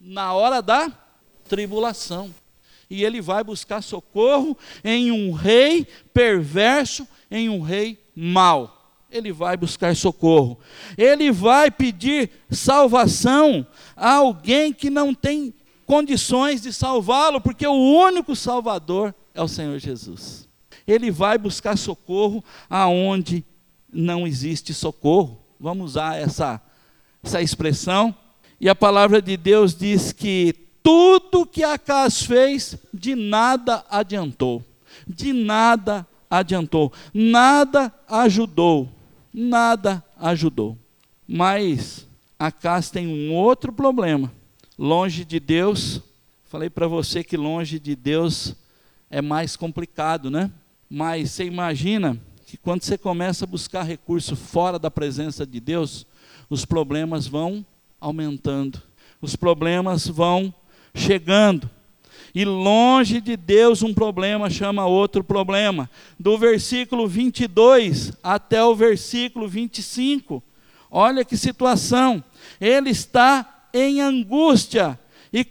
na 0.00 0.32
hora 0.32 0.62
da 0.62 0.90
tribulação. 1.46 2.34
E 2.88 3.04
ele 3.04 3.20
vai 3.20 3.44
buscar 3.44 3.82
socorro 3.82 4.56
em 4.82 5.10
um 5.10 5.30
rei 5.32 5.86
perverso, 6.14 7.06
em 7.30 7.50
um 7.50 7.60
rei 7.60 8.02
mau. 8.14 8.94
Ele 9.10 9.30
vai 9.30 9.58
buscar 9.58 9.94
socorro. 9.94 10.58
Ele 10.96 11.30
vai 11.30 11.70
pedir 11.70 12.30
salvação 12.50 13.66
a 13.94 14.14
alguém 14.14 14.72
que 14.72 14.88
não 14.88 15.12
tem 15.12 15.52
condições 15.84 16.62
de 16.62 16.72
salvá-lo, 16.72 17.42
porque 17.42 17.66
o 17.66 17.74
único 17.74 18.34
salvador 18.34 19.14
é 19.34 19.42
o 19.42 19.48
Senhor 19.48 19.78
Jesus. 19.78 20.48
Ele 20.86 21.10
vai 21.10 21.36
buscar 21.36 21.76
socorro 21.76 22.42
aonde 22.70 23.44
não 23.92 24.26
existe 24.26 24.74
socorro. 24.74 25.40
Vamos 25.58 25.92
usar 25.92 26.16
essa, 26.16 26.60
essa 27.22 27.40
expressão. 27.40 28.14
E 28.60 28.68
a 28.68 28.74
palavra 28.74 29.20
de 29.20 29.36
Deus 29.36 29.74
diz 29.74 30.12
que 30.12 30.54
tudo 30.82 31.44
que 31.44 31.64
Acas 31.64 32.22
fez, 32.22 32.76
de 32.92 33.14
nada 33.14 33.84
adiantou. 33.90 34.62
De 35.06 35.32
nada 35.32 36.06
adiantou. 36.30 36.92
Nada 37.12 37.92
ajudou. 38.08 38.88
Nada 39.32 40.04
ajudou. 40.18 40.78
Mas 41.26 42.06
Acas 42.38 42.90
tem 42.90 43.06
um 43.06 43.34
outro 43.34 43.72
problema. 43.72 44.32
Longe 44.78 45.24
de 45.24 45.40
Deus, 45.40 46.02
falei 46.44 46.68
para 46.68 46.86
você 46.86 47.24
que 47.24 47.36
longe 47.36 47.80
de 47.80 47.96
Deus 47.96 48.54
é 49.10 49.22
mais 49.22 49.56
complicado, 49.56 50.30
né? 50.30 50.50
Mas 50.88 51.30
você 51.30 51.44
imagina 51.44 52.20
que 52.56 52.62
quando 52.62 52.82
você 52.82 52.96
começa 52.96 53.44
a 53.44 53.46
buscar 53.46 53.82
recurso 53.82 54.34
fora 54.34 54.78
da 54.78 54.90
presença 54.90 55.46
de 55.46 55.60
Deus, 55.60 56.06
os 56.48 56.64
problemas 56.64 57.26
vão 57.26 57.64
aumentando, 58.00 58.82
os 59.20 59.36
problemas 59.36 60.08
vão 60.08 60.52
chegando. 60.94 61.68
E 62.34 62.44
longe 62.46 63.20
de 63.20 63.36
Deus, 63.36 63.82
um 63.82 63.92
problema 63.92 64.48
chama 64.48 64.86
outro 64.86 65.22
problema. 65.22 65.90
Do 66.18 66.38
versículo 66.38 67.06
22 67.06 68.12
até 68.22 68.64
o 68.64 68.74
versículo 68.74 69.46
25, 69.46 70.42
olha 70.90 71.24
que 71.26 71.36
situação. 71.36 72.24
Ele 72.58 72.88
está 72.90 73.68
em 73.72 74.00
angústia 74.00 74.98
e, 75.30 75.44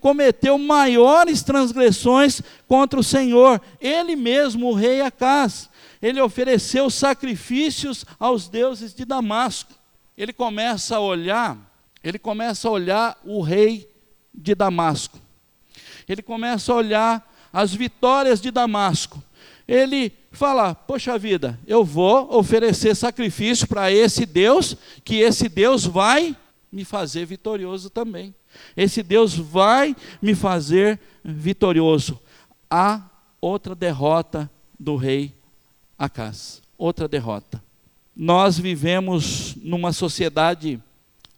cometeu 0.00 0.56
maiores 0.56 1.42
transgressões 1.42 2.40
contra 2.66 2.98
o 2.98 3.04
Senhor, 3.04 3.60
ele 3.78 4.16
mesmo, 4.16 4.68
o 4.68 4.74
rei 4.74 5.02
Acás 5.02 5.70
ele 6.02 6.20
ofereceu 6.20 6.90
sacrifícios 6.90 8.04
aos 8.18 8.48
deuses 8.48 8.92
de 8.92 9.04
Damasco. 9.04 9.72
Ele 10.18 10.32
começa 10.32 10.96
a 10.96 11.00
olhar, 11.00 11.56
ele 12.02 12.18
começa 12.18 12.66
a 12.66 12.72
olhar 12.72 13.20
o 13.24 13.40
rei 13.40 13.88
de 14.34 14.52
Damasco. 14.52 15.18
Ele 16.08 16.20
começa 16.20 16.72
a 16.72 16.76
olhar 16.76 17.32
as 17.52 17.72
vitórias 17.72 18.40
de 18.40 18.50
Damasco. 18.50 19.22
Ele 19.68 20.12
fala: 20.32 20.74
Poxa 20.74 21.16
vida, 21.16 21.58
eu 21.66 21.84
vou 21.84 22.36
oferecer 22.36 22.96
sacrifício 22.96 23.68
para 23.68 23.92
esse 23.92 24.26
Deus, 24.26 24.76
que 25.04 25.16
esse 25.16 25.48
Deus 25.48 25.86
vai 25.86 26.36
me 26.70 26.84
fazer 26.84 27.24
vitorioso 27.24 27.88
também. 27.88 28.34
Esse 28.76 29.02
Deus 29.02 29.34
vai 29.34 29.94
me 30.20 30.34
fazer 30.34 30.98
vitorioso. 31.24 32.18
Há 32.68 33.02
outra 33.40 33.74
derrota 33.74 34.50
do 34.78 34.96
rei 34.96 35.32
Acas. 36.02 36.60
Outra 36.76 37.06
derrota. 37.06 37.62
Nós 38.16 38.58
vivemos 38.58 39.54
numa 39.62 39.92
sociedade 39.92 40.82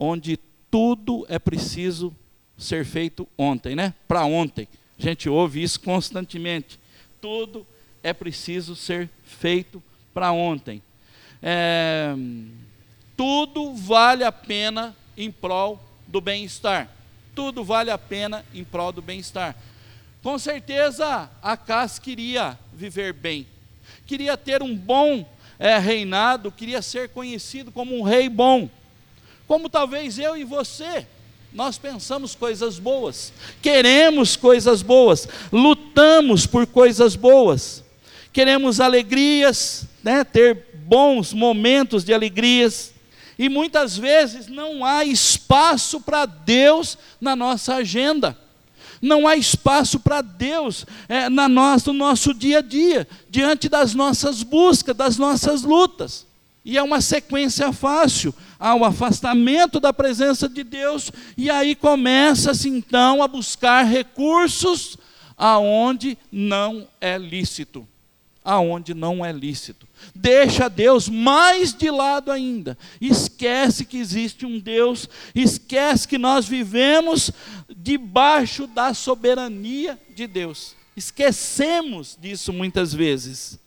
onde 0.01 0.39
tudo 0.71 1.27
é 1.29 1.39
preciso 1.39 2.17
ser 2.57 2.87
feito 2.87 3.29
ontem, 3.37 3.77
né? 3.77 3.93
Para 4.09 4.25
ontem. 4.25 4.67
A 4.99 5.03
gente 5.03 5.29
ouve 5.29 5.63
isso 5.63 5.79
constantemente. 5.81 6.81
Tudo 7.21 7.67
é 8.03 8.15
preciso 8.15 8.75
ser 8.75 9.11
feito 9.23 9.83
para 10.15 10.33
ontem. 10.33 10.83
É, 11.43 12.15
tudo 13.19 13.75
vale 13.75 14.25
a 14.25 14.33
pena 14.33 14.97
em 15.15 15.31
prol 15.31 15.79
do 16.07 16.23
bem-estar. 16.23 16.89
Tudo 17.35 17.63
vale 17.63 17.91
a 17.91 17.99
pena 17.99 18.43
em 18.55 18.65
prol 18.65 18.93
do 18.93 19.03
bem-estar. 19.03 19.55
Com 20.23 20.39
certeza, 20.39 21.31
Acas 21.43 21.99
queria 21.99 22.59
viver 22.73 23.13
bem 23.13 23.47
queria 24.07 24.37
ter 24.37 24.63
um 24.63 24.77
bom 24.77 25.27
é, 25.59 25.79
reinado, 25.79 26.53
queria 26.53 26.83
ser 26.83 27.09
conhecido 27.09 27.71
como 27.71 27.97
um 27.97 28.03
rei 28.03 28.29
bom. 28.29 28.69
Como 29.47 29.69
talvez 29.69 30.19
eu 30.19 30.37
e 30.37 30.45
você, 30.45 31.07
nós 31.53 31.79
pensamos 31.79 32.35
coisas 32.35 32.79
boas, 32.79 33.33
queremos 33.63 34.37
coisas 34.37 34.83
boas, 34.83 35.29
lutamos 35.53 36.47
por 36.47 36.67
coisas 36.67 37.15
boas, 37.15 37.85
queremos 38.33 38.81
alegrias, 38.81 39.87
né, 40.03 40.25
ter 40.25 40.67
bons 40.75 41.33
momentos 41.33 42.05
de 42.05 42.13
alegrias, 42.13 42.93
e 43.39 43.49
muitas 43.49 43.97
vezes 43.97 44.49
não 44.49 44.85
há 44.85 45.05
espaço 45.05 46.01
para 46.01 46.27
Deus 46.27 46.97
na 47.21 47.37
nossa 47.37 47.77
agenda. 47.77 48.37
Não 49.05 49.29
há 49.29 49.37
espaço 49.37 50.01
para 50.01 50.23
Deus 50.23 50.87
é, 51.11 51.29
na 51.29 51.47
nossa, 51.47 51.93
no 51.93 51.99
nosso 51.99 52.33
dia 52.33 52.61
a 52.61 52.63
dia, 52.63 53.07
diante 53.29 53.69
das 53.69 53.95
nossas 53.95 54.43
buscas, 54.43 54.97
das 54.97 55.19
nossas 55.19 55.63
lutas. 55.63 56.27
E 56.65 56.79
é 56.79 56.83
uma 56.83 57.03
sequência 57.03 57.71
fácil. 57.71 58.35
Há 58.59 58.75
o 58.75 58.83
afastamento 58.83 59.79
da 59.79 59.93
presença 59.93 60.49
de 60.49 60.65
Deus, 60.65 61.13
e 61.37 61.51
aí 61.51 61.75
começa-se 61.75 62.71
então 62.71 63.23
a 63.23 63.29
buscar 63.29 63.83
recursos 63.83 64.97
aonde 65.37 66.17
não 66.33 66.89
é 66.99 67.19
lícito. 67.19 67.87
Aonde 68.43 68.95
não 68.95 69.23
é 69.23 69.31
lícito 69.33 69.87
deixa 70.15 70.69
Deus 70.69 71.09
mais 71.09 71.73
de 71.73 71.91
lado 71.91 72.33
ainda, 72.33 72.77
esquece 73.01 73.85
que 73.85 73.99
existe 73.99 74.45
um 74.45 74.59
Deus, 74.59 75.09
esquece 75.35 76.09
que 76.09 76.19
nós 76.19 76.47
vivemos 76.47 77.31
debaixo 77.77 78.67
da 78.67 78.93
soberania 78.95 79.99
de 80.15 80.27
Deus. 80.27 80.75
Esquecemos 80.97 82.17
disso 82.21 82.53
muitas 82.53 82.93
vezes. 82.93 83.59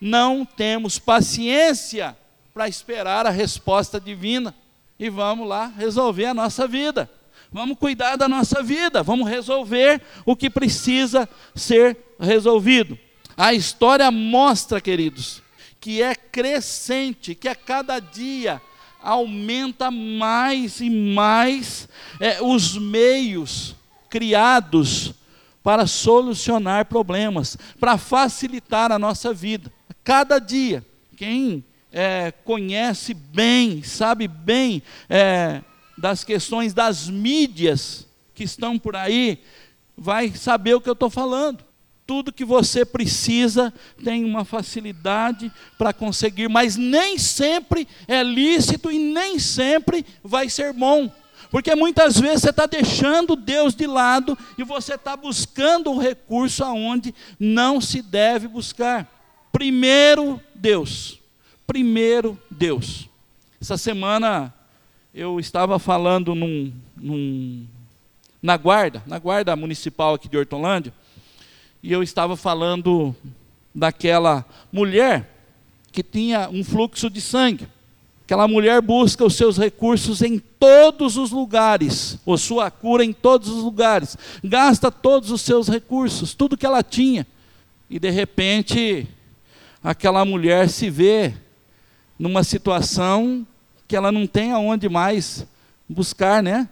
Não 0.00 0.44
temos 0.44 0.98
paciência 0.98 2.16
para 2.52 2.68
esperar 2.68 3.26
a 3.26 3.30
resposta 3.30 4.00
divina 4.00 4.54
e 4.98 5.08
vamos 5.08 5.48
lá 5.48 5.72
resolver 5.76 6.26
a 6.26 6.34
nossa 6.34 6.66
vida. 6.66 7.10
Vamos 7.50 7.76
cuidar 7.76 8.16
da 8.16 8.26
nossa 8.26 8.62
vida, 8.62 9.02
vamos 9.02 9.28
resolver 9.28 10.00
o 10.24 10.34
que 10.34 10.48
precisa 10.48 11.28
ser 11.54 11.96
resolvido. 12.18 12.98
A 13.36 13.52
história 13.52 14.10
mostra, 14.10 14.80
queridos, 14.80 15.41
que 15.82 16.00
é 16.00 16.14
crescente, 16.14 17.34
que 17.34 17.48
a 17.48 17.56
cada 17.56 17.98
dia 17.98 18.62
aumenta 19.02 19.90
mais 19.90 20.80
e 20.80 20.88
mais 20.88 21.88
é, 22.20 22.40
os 22.40 22.78
meios 22.78 23.74
criados 24.08 25.12
para 25.60 25.88
solucionar 25.88 26.86
problemas, 26.86 27.58
para 27.80 27.98
facilitar 27.98 28.92
a 28.92 28.98
nossa 28.98 29.34
vida. 29.34 29.72
Cada 30.04 30.38
dia, 30.38 30.86
quem 31.16 31.64
é, 31.90 32.32
conhece 32.44 33.12
bem, 33.12 33.82
sabe 33.82 34.28
bem 34.28 34.84
é, 35.10 35.62
das 35.98 36.22
questões 36.22 36.72
das 36.72 37.08
mídias 37.08 38.06
que 38.36 38.44
estão 38.44 38.78
por 38.78 38.94
aí, 38.94 39.42
vai 39.96 40.30
saber 40.30 40.74
o 40.74 40.80
que 40.80 40.88
eu 40.88 40.94
estou 40.94 41.10
falando 41.10 41.71
tudo 42.06 42.32
que 42.32 42.44
você 42.44 42.84
precisa 42.84 43.72
tem 44.02 44.24
uma 44.24 44.44
facilidade 44.44 45.50
para 45.78 45.92
conseguir, 45.92 46.48
mas 46.48 46.76
nem 46.76 47.16
sempre 47.18 47.86
é 48.06 48.22
lícito 48.22 48.90
e 48.90 48.98
nem 48.98 49.38
sempre 49.38 50.04
vai 50.22 50.48
ser 50.48 50.72
bom. 50.72 51.10
Porque 51.50 51.74
muitas 51.74 52.18
vezes 52.18 52.40
você 52.40 52.50
está 52.50 52.66
deixando 52.66 53.36
Deus 53.36 53.74
de 53.74 53.86
lado 53.86 54.36
e 54.56 54.64
você 54.64 54.94
está 54.94 55.16
buscando 55.16 55.90
um 55.90 55.98
recurso 55.98 56.64
aonde 56.64 57.14
não 57.38 57.80
se 57.80 58.00
deve 58.00 58.48
buscar. 58.48 59.06
Primeiro 59.52 60.40
Deus. 60.54 61.20
Primeiro 61.66 62.38
Deus. 62.50 63.06
Essa 63.60 63.76
semana 63.76 64.52
eu 65.14 65.38
estava 65.38 65.78
falando 65.78 66.34
num, 66.34 66.72
num, 66.96 67.66
na 68.42 68.56
guarda, 68.56 69.02
na 69.06 69.18
guarda 69.18 69.54
municipal 69.54 70.14
aqui 70.14 70.28
de 70.28 70.38
Hortolândia, 70.38 70.92
e 71.82 71.92
eu 71.92 72.02
estava 72.02 72.36
falando 72.36 73.14
daquela 73.74 74.44
mulher 74.70 75.28
que 75.90 76.02
tinha 76.02 76.48
um 76.48 76.62
fluxo 76.62 77.10
de 77.10 77.20
sangue. 77.20 77.66
Aquela 78.24 78.46
mulher 78.46 78.80
busca 78.80 79.24
os 79.24 79.34
seus 79.34 79.58
recursos 79.58 80.22
em 80.22 80.38
todos 80.38 81.16
os 81.16 81.32
lugares, 81.32 82.18
ou 82.24 82.38
sua 82.38 82.70
cura 82.70 83.04
em 83.04 83.12
todos 83.12 83.48
os 83.48 83.64
lugares, 83.64 84.16
gasta 84.44 84.90
todos 84.92 85.30
os 85.30 85.40
seus 85.40 85.68
recursos, 85.68 86.34
tudo 86.34 86.56
que 86.56 86.64
ela 86.64 86.82
tinha. 86.82 87.26
E 87.90 87.98
de 87.98 88.10
repente, 88.10 89.08
aquela 89.82 90.24
mulher 90.24 90.68
se 90.70 90.88
vê 90.88 91.34
numa 92.18 92.44
situação 92.44 93.46
que 93.88 93.96
ela 93.96 94.12
não 94.12 94.26
tem 94.26 94.52
aonde 94.52 94.88
mais 94.88 95.44
buscar, 95.88 96.42
né, 96.42 96.68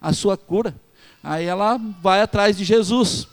a 0.00 0.12
sua 0.12 0.36
cura. 0.36 0.74
Aí 1.22 1.44
ela 1.44 1.78
vai 2.02 2.22
atrás 2.22 2.56
de 2.56 2.64
Jesus. 2.64 3.28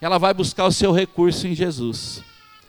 Ela 0.00 0.18
vai 0.18 0.34
buscar 0.34 0.66
o 0.66 0.72
seu 0.72 0.92
recurso 0.92 1.46
em 1.46 1.54
Jesus. 1.54 2.22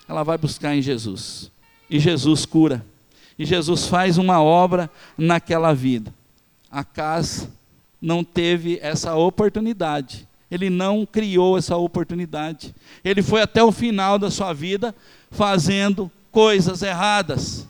Ela 0.07 0.23
vai 0.23 0.37
buscar 0.37 0.75
em 0.75 0.81
Jesus. 0.81 1.51
E 1.89 1.99
Jesus 1.99 2.45
cura. 2.45 2.85
E 3.37 3.45
Jesus 3.45 3.87
faz 3.87 4.17
uma 4.17 4.41
obra 4.41 4.89
naquela 5.17 5.73
vida. 5.73 6.13
A 6.71 6.83
casa 6.83 7.51
não 8.01 8.23
teve 8.23 8.79
essa 8.81 9.15
oportunidade. 9.15 10.27
Ele 10.49 10.69
não 10.69 11.05
criou 11.05 11.57
essa 11.57 11.75
oportunidade. 11.75 12.73
Ele 13.03 13.21
foi 13.21 13.41
até 13.41 13.63
o 13.63 13.71
final 13.71 14.17
da 14.17 14.31
sua 14.31 14.53
vida 14.53 14.95
fazendo 15.29 16.09
coisas 16.31 16.81
erradas. 16.81 17.67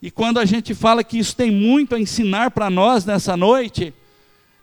E 0.00 0.10
quando 0.10 0.38
a 0.38 0.44
gente 0.44 0.74
fala 0.74 1.02
que 1.02 1.18
isso 1.18 1.34
tem 1.34 1.50
muito 1.50 1.94
a 1.94 2.00
ensinar 2.00 2.50
para 2.50 2.70
nós 2.70 3.04
nessa 3.04 3.36
noite, 3.36 3.94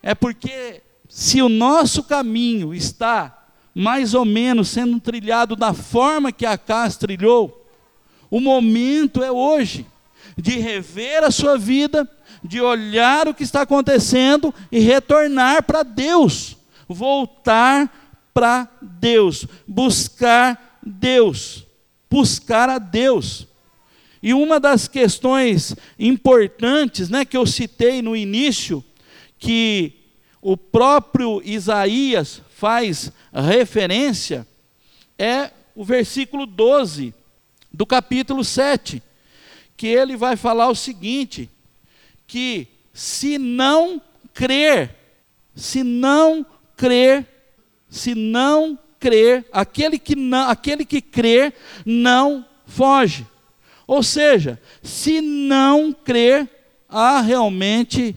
é 0.01 0.13
porque 0.13 0.81
se 1.09 1.41
o 1.41 1.49
nosso 1.49 2.03
caminho 2.03 2.73
está 2.73 3.44
mais 3.75 4.13
ou 4.13 4.23
menos 4.23 4.69
sendo 4.69 5.01
trilhado 5.01 5.53
da 5.53 5.73
forma 5.73 6.31
que 6.31 6.45
a 6.45 6.57
casa 6.57 6.97
trilhou, 6.99 7.69
o 8.31 8.39
momento 8.39 9.21
é 9.21 9.29
hoje 9.29 9.85
de 10.37 10.57
rever 10.57 11.23
a 11.23 11.29
sua 11.29 11.57
vida, 11.57 12.09
de 12.41 12.61
olhar 12.61 13.27
o 13.27 13.33
que 13.33 13.43
está 13.43 13.61
acontecendo 13.61 14.53
e 14.71 14.79
retornar 14.79 15.63
para 15.63 15.83
Deus, 15.83 16.55
voltar 16.87 18.29
para 18.33 18.69
Deus, 18.81 19.45
buscar 19.67 20.79
Deus, 20.81 21.65
buscar 22.09 22.69
a 22.69 22.77
Deus. 22.77 23.47
E 24.21 24.33
uma 24.33 24.59
das 24.59 24.87
questões 24.87 25.75
importantes, 25.99 27.09
né, 27.09 27.25
que 27.25 27.37
eu 27.37 27.45
citei 27.45 28.01
no 28.01 28.15
início, 28.15 28.83
que 29.37 29.93
o 30.41 30.57
próprio 30.57 31.41
Isaías 31.43 32.41
faz 32.55 33.11
referência, 33.33 34.47
é 35.19 35.51
o 35.75 35.83
versículo 35.83 36.45
12 36.45 37.13
do 37.69 37.85
capítulo 37.85 38.45
7, 38.45 39.03
que 39.75 39.87
ele 39.87 40.15
vai 40.15 40.37
falar 40.37 40.69
o 40.69 40.75
seguinte: 40.75 41.49
que 42.25 42.65
se 42.93 43.37
não 43.37 44.01
crer, 44.33 44.95
se 45.53 45.83
não 45.83 46.45
crer, 46.77 47.27
se 47.89 48.15
não 48.15 48.79
crer, 49.01 49.45
aquele 49.51 49.99
que 49.99 50.15
não, 50.15 50.49
aquele 50.49 50.85
que 50.85 51.01
crer 51.01 51.53
não 51.85 52.45
foge. 52.65 53.27
Ou 53.85 54.01
seja, 54.01 54.61
se 54.81 55.19
não 55.19 55.91
crer, 55.91 56.49
há 56.87 57.19
realmente 57.19 58.15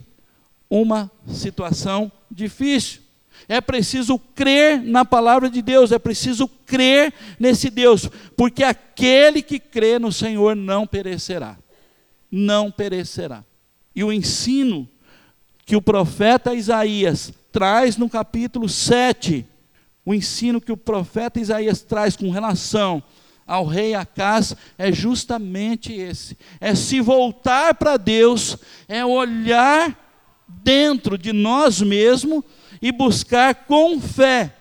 uma 0.71 1.11
situação 1.27 2.11
difícil. 2.31 3.08
É 3.49 3.63
preciso 3.63 4.19
crer 4.19 4.83
na 4.83 5.07
palavra 5.07 5.49
de 5.49 5.63
Deus, 5.63 5.91
é 5.91 5.99
preciso 5.99 6.47
crer 6.67 7.15
nesse 7.41 7.71
Deus, 7.71 8.09
porque 8.37 8.63
aquele 8.63 9.41
que 9.41 9.59
crê 9.59 9.99
no 9.99 10.13
Senhor 10.13 10.55
não 10.55 10.87
perecerá. 10.87 11.57
Não 12.31 12.71
perecerá. 12.71 13.43
E 13.95 14.05
o 14.05 14.13
ensino 14.13 14.87
que 15.65 15.75
o 15.75 15.81
profeta 15.81 16.55
Isaías 16.55 17.33
traz 17.51 17.97
no 17.97 18.09
capítulo 18.09 18.69
7, 18.69 19.47
o 20.05 20.15
ensino 20.15 20.61
que 20.61 20.73
o 20.73 20.77
profeta 20.77 21.41
Isaías 21.41 21.81
traz 21.81 22.17
com 22.17 22.31
relação 22.31 23.03
ao 23.47 23.65
rei 23.65 23.95
Acás 23.95 24.55
é 24.77 24.93
justamente 24.93 25.95
esse: 25.95 26.37
é 26.61 26.75
se 26.75 27.01
voltar 27.01 27.75
para 27.75 27.97
Deus, 27.97 28.59
é 28.87 29.05
olhar 29.05 29.99
dentro 30.47 31.17
de 31.17 31.33
nós 31.33 31.81
mesmos 31.81 32.45
e 32.81 32.93
buscar 32.93 33.55
com 33.67 34.01
fé, 34.01 34.55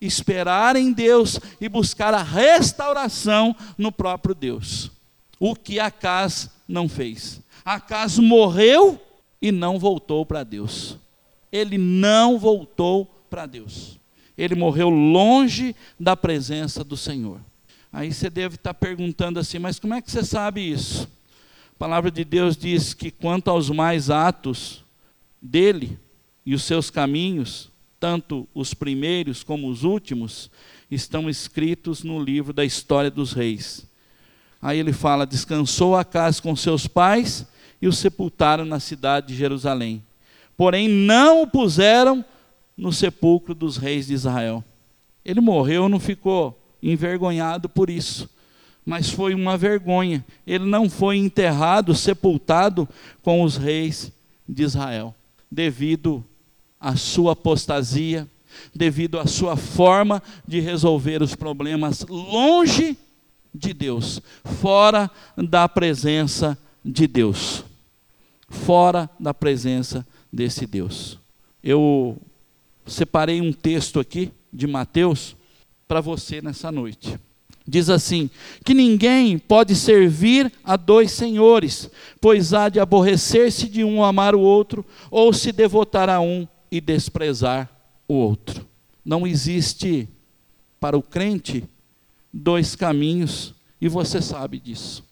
esperar 0.00 0.76
em 0.76 0.92
Deus 0.92 1.38
e 1.60 1.68
buscar 1.68 2.14
a 2.14 2.22
restauração 2.22 3.54
no 3.76 3.90
próprio 3.90 4.34
Deus. 4.34 4.90
O 5.38 5.54
que 5.54 5.80
Acás 5.80 6.50
não 6.68 6.88
fez. 6.88 7.40
Acás 7.64 8.18
morreu 8.18 9.00
e 9.40 9.50
não 9.52 9.78
voltou 9.78 10.24
para 10.24 10.44
Deus. 10.44 10.98
Ele 11.50 11.78
não 11.78 12.38
voltou 12.38 13.06
para 13.28 13.46
Deus. 13.46 13.98
Ele 14.36 14.54
morreu 14.54 14.90
longe 14.90 15.74
da 15.98 16.16
presença 16.16 16.82
do 16.82 16.96
Senhor. 16.96 17.40
Aí 17.92 18.12
você 18.12 18.28
deve 18.28 18.56
estar 18.56 18.74
perguntando 18.74 19.38
assim, 19.38 19.58
mas 19.58 19.78
como 19.78 19.94
é 19.94 20.02
que 20.02 20.10
você 20.10 20.24
sabe 20.24 20.68
isso? 20.68 21.08
A 21.74 21.78
palavra 21.78 22.10
de 22.10 22.24
Deus 22.24 22.56
diz 22.56 22.92
que 22.92 23.10
quanto 23.10 23.48
aos 23.48 23.70
mais 23.70 24.10
atos 24.10 24.84
dele 25.40 25.98
e 26.44 26.54
os 26.54 26.62
seus 26.62 26.90
caminhos, 26.90 27.70
tanto 27.98 28.46
os 28.54 28.74
primeiros 28.74 29.42
como 29.42 29.68
os 29.68 29.82
últimos, 29.82 30.50
estão 30.90 31.28
escritos 31.28 32.02
no 32.02 32.22
livro 32.22 32.52
da 32.52 32.64
história 32.64 33.10
dos 33.10 33.32
reis. 33.32 33.86
Aí 34.60 34.78
ele 34.78 34.92
fala: 34.92 35.26
descansou 35.26 35.96
a 35.96 36.04
casa 36.04 36.40
com 36.40 36.54
seus 36.54 36.86
pais 36.86 37.46
e 37.80 37.86
o 37.86 37.92
sepultaram 37.92 38.64
na 38.64 38.80
cidade 38.80 39.28
de 39.28 39.36
Jerusalém. 39.36 40.02
Porém, 40.56 40.88
não 40.88 41.42
o 41.42 41.46
puseram 41.46 42.24
no 42.76 42.92
sepulcro 42.92 43.54
dos 43.54 43.76
reis 43.76 44.06
de 44.06 44.14
Israel. 44.14 44.64
Ele 45.24 45.40
morreu, 45.40 45.88
não 45.88 46.00
ficou 46.00 46.58
envergonhado 46.82 47.68
por 47.68 47.88
isso. 47.90 48.28
Mas 48.84 49.08
foi 49.08 49.34
uma 49.34 49.56
vergonha. 49.56 50.24
Ele 50.46 50.64
não 50.64 50.90
foi 50.90 51.16
enterrado, 51.16 51.94
sepultado 51.94 52.88
com 53.22 53.42
os 53.42 53.56
reis 53.56 54.12
de 54.46 54.62
Israel, 54.62 55.14
devido 55.50 56.24
à 56.84 56.96
sua 56.96 57.32
apostasia, 57.32 58.28
devido 58.74 59.18
à 59.18 59.26
sua 59.26 59.56
forma 59.56 60.22
de 60.46 60.60
resolver 60.60 61.22
os 61.22 61.34
problemas 61.34 62.04
longe 62.10 62.98
de 63.54 63.72
Deus, 63.72 64.20
fora 64.60 65.10
da 65.34 65.66
presença 65.66 66.58
de 66.84 67.06
Deus. 67.06 67.64
Fora 68.50 69.08
da 69.18 69.32
presença 69.32 70.06
desse 70.30 70.66
Deus. 70.66 71.18
Eu 71.62 72.18
separei 72.86 73.40
um 73.40 73.50
texto 73.50 73.98
aqui 73.98 74.30
de 74.52 74.66
Mateus 74.66 75.34
para 75.88 76.02
você 76.02 76.42
nessa 76.42 76.70
noite. 76.70 77.18
Diz 77.66 77.88
assim: 77.88 78.28
que 78.62 78.74
ninguém 78.74 79.38
pode 79.38 79.74
servir 79.74 80.52
a 80.62 80.76
dois 80.76 81.12
senhores, 81.12 81.90
pois 82.20 82.52
há 82.52 82.68
de 82.68 82.78
aborrecer-se 82.78 83.70
de 83.70 83.82
um 83.82 84.04
amar 84.04 84.34
o 84.34 84.40
outro, 84.40 84.84
ou 85.10 85.32
se 85.32 85.50
devotar 85.50 86.10
a 86.10 86.20
um 86.20 86.46
e 86.70 86.80
desprezar 86.80 87.70
o 88.08 88.14
outro. 88.14 88.66
Não 89.04 89.26
existe 89.26 90.08
para 90.80 90.96
o 90.96 91.02
crente 91.02 91.64
dois 92.32 92.74
caminhos, 92.74 93.54
e 93.80 93.88
você 93.88 94.20
sabe 94.20 94.58
disso. 94.58 95.04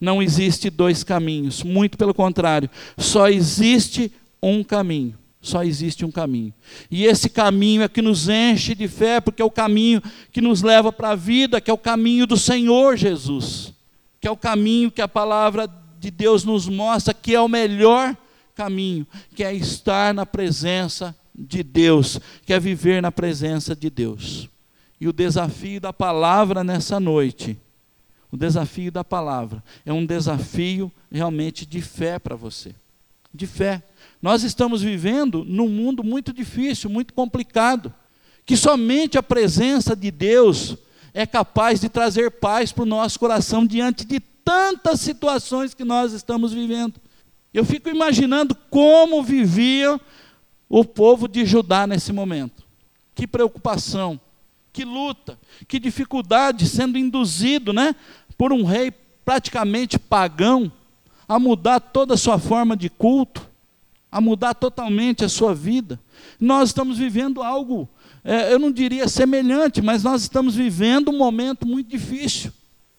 Não 0.00 0.22
existe 0.22 0.70
dois 0.70 1.02
caminhos, 1.02 1.62
muito 1.62 1.98
pelo 1.98 2.14
contrário, 2.14 2.70
só 2.96 3.28
existe 3.28 4.12
um 4.42 4.62
caminho. 4.62 5.16
Só 5.40 5.62
existe 5.62 6.04
um 6.04 6.10
caminho. 6.10 6.52
E 6.90 7.04
esse 7.04 7.28
caminho 7.28 7.82
é 7.82 7.88
que 7.88 8.02
nos 8.02 8.28
enche 8.28 8.74
de 8.74 8.88
fé, 8.88 9.20
porque 9.20 9.40
é 9.40 9.44
o 9.44 9.50
caminho 9.50 10.02
que 10.32 10.40
nos 10.40 10.62
leva 10.62 10.92
para 10.92 11.10
a 11.10 11.14
vida, 11.14 11.60
que 11.60 11.70
é 11.70 11.74
o 11.74 11.78
caminho 11.78 12.26
do 12.26 12.36
Senhor 12.36 12.96
Jesus. 12.96 13.72
Que 14.20 14.26
é 14.26 14.30
o 14.30 14.36
caminho 14.36 14.90
que 14.90 15.00
a 15.00 15.06
palavra 15.06 15.70
de 16.00 16.10
Deus 16.10 16.44
nos 16.44 16.68
mostra 16.68 17.14
que 17.14 17.34
é 17.34 17.40
o 17.40 17.48
melhor 17.48 18.16
caminho, 18.58 19.06
que 19.36 19.44
é 19.44 19.54
estar 19.54 20.12
na 20.12 20.26
presença 20.26 21.16
de 21.32 21.62
Deus, 21.62 22.18
que 22.44 22.52
é 22.52 22.58
viver 22.58 23.00
na 23.00 23.12
presença 23.12 23.76
de 23.76 23.88
Deus. 23.88 24.48
E 25.00 25.06
o 25.06 25.12
desafio 25.12 25.80
da 25.80 25.92
palavra 25.92 26.64
nessa 26.64 26.98
noite, 26.98 27.56
o 28.32 28.36
desafio 28.36 28.90
da 28.90 29.04
palavra, 29.04 29.62
é 29.86 29.92
um 29.92 30.04
desafio 30.04 30.90
realmente 31.10 31.64
de 31.64 31.80
fé 31.80 32.18
para 32.18 32.34
você. 32.34 32.74
de 33.32 33.46
fé. 33.46 33.82
Nós 34.20 34.42
estamos 34.42 34.82
vivendo 34.82 35.44
num 35.44 35.68
mundo 35.68 36.02
muito 36.02 36.32
difícil, 36.32 36.90
muito 36.90 37.14
complicado, 37.14 37.94
que 38.44 38.56
somente 38.56 39.18
a 39.18 39.22
presença 39.22 39.94
de 39.94 40.10
Deus 40.10 40.76
é 41.14 41.26
capaz 41.26 41.78
de 41.80 41.88
trazer 41.88 42.30
paz 42.32 42.72
para 42.72 42.82
o 42.82 42.86
nosso 42.86 43.20
coração 43.20 43.64
diante 43.64 44.04
de 44.04 44.18
tantas 44.18 45.00
situações 45.00 45.74
que 45.74 45.84
nós 45.84 46.12
estamos 46.12 46.52
vivendo. 46.52 46.94
Eu 47.58 47.64
fico 47.64 47.88
imaginando 47.88 48.54
como 48.70 49.20
vivia 49.20 50.00
o 50.68 50.84
povo 50.84 51.26
de 51.26 51.44
Judá 51.44 51.88
nesse 51.88 52.12
momento. 52.12 52.64
Que 53.16 53.26
preocupação, 53.26 54.20
que 54.72 54.84
luta, 54.84 55.36
que 55.66 55.80
dificuldade 55.80 56.68
sendo 56.68 56.96
induzido, 56.96 57.72
né, 57.72 57.96
por 58.36 58.52
um 58.52 58.62
rei 58.62 58.92
praticamente 59.24 59.98
pagão 59.98 60.70
a 61.28 61.36
mudar 61.40 61.80
toda 61.80 62.14
a 62.14 62.16
sua 62.16 62.38
forma 62.38 62.76
de 62.76 62.88
culto, 62.88 63.44
a 64.08 64.20
mudar 64.20 64.54
totalmente 64.54 65.24
a 65.24 65.28
sua 65.28 65.52
vida. 65.52 65.98
Nós 66.38 66.68
estamos 66.68 66.96
vivendo 66.96 67.42
algo, 67.42 67.88
é, 68.22 68.52
eu 68.52 68.60
não 68.60 68.70
diria 68.70 69.08
semelhante, 69.08 69.82
mas 69.82 70.04
nós 70.04 70.22
estamos 70.22 70.54
vivendo 70.54 71.10
um 71.10 71.18
momento 71.18 71.66
muito 71.66 71.90
difícil. 71.90 72.52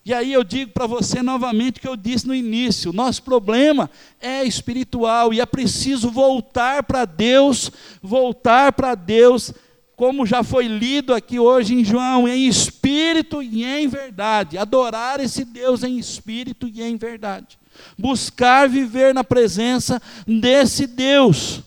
E 0.10 0.14
aí 0.14 0.34
eu 0.34 0.44
digo 0.44 0.72
para 0.72 0.88
você 0.88 1.22
novamente 1.22 1.78
o 1.78 1.82
que 1.82 1.88
eu 1.88 1.96
disse 1.96 2.26
no 2.26 2.34
início: 2.34 2.92
nosso 2.92 3.22
problema 3.22 3.88
é 4.20 4.44
espiritual 4.44 5.32
e 5.32 5.40
é 5.40 5.46
preciso 5.46 6.10
voltar 6.10 6.82
para 6.82 7.06
Deus, 7.06 7.72
voltar 8.02 8.74
para 8.74 8.96
Deus, 8.96 9.54
como 9.96 10.26
já 10.26 10.42
foi 10.42 10.66
lido 10.66 11.14
aqui 11.14 11.38
hoje 11.38 11.76
em 11.76 11.86
João, 11.86 12.28
em 12.28 12.48
espírito 12.48 13.44
e 13.44 13.64
em 13.64 13.88
verdade. 13.88 14.58
Adorar 14.58 15.20
esse 15.20 15.46
Deus 15.46 15.84
em 15.84 16.00
espírito 16.00 16.68
e 16.68 16.82
em 16.82 16.98
verdade 16.98 17.60
buscar 17.96 18.68
viver 18.68 19.14
na 19.14 19.24
presença 19.24 20.02
desse 20.28 20.88
Deus, 20.88 21.62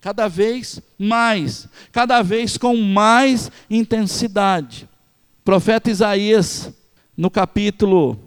cada 0.00 0.26
vez 0.26 0.80
mais, 0.98 1.68
cada 1.92 2.20
vez 2.20 2.58
com 2.58 2.76
mais 2.76 3.48
intensidade. 3.70 4.88
O 5.40 5.44
profeta 5.44 5.88
Isaías, 5.88 6.72
no 7.16 7.30
capítulo, 7.30 8.18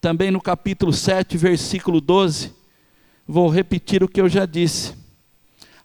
também 0.00 0.30
no 0.30 0.40
capítulo 0.40 0.92
7, 0.92 1.36
versículo 1.36 2.00
12, 2.00 2.52
vou 3.26 3.48
repetir 3.48 4.02
o 4.02 4.08
que 4.08 4.20
eu 4.20 4.28
já 4.28 4.44
disse. 4.44 4.94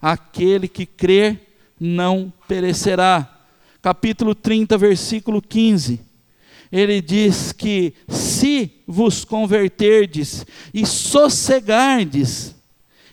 Aquele 0.00 0.68
que 0.68 0.84
crer 0.84 1.56
não 1.78 2.32
perecerá. 2.46 3.46
Capítulo 3.80 4.34
30, 4.34 4.76
versículo 4.78 5.40
15 5.40 6.12
ele 6.72 7.02
diz 7.02 7.52
que 7.52 7.92
se 8.08 8.82
vos 8.86 9.26
converterdes 9.26 10.46
e 10.72 10.86
sossegardes, 10.86 12.56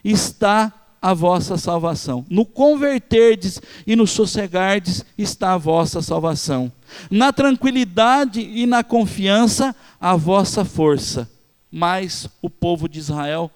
está 0.01 0.73
a 1.01 1.13
vossa 1.13 1.57
salvação. 1.57 2.25
No 2.29 2.45
converterdes 2.45 3.61
e 3.85 3.95
no 3.95 4.05
sossegardes 4.05 5.05
está 5.17 5.53
a 5.53 5.57
vossa 5.57 6.01
salvação. 6.01 6.71
Na 7.09 7.31
tranquilidade 7.31 8.41
e 8.41 8.65
na 8.65 8.83
confiança, 8.83 9.75
a 9.99 10.15
vossa 10.15 10.65
força. 10.65 11.29
Mas 11.71 12.27
o 12.41 12.49
povo 12.49 12.89
de 12.89 12.99
Israel, 12.99 13.49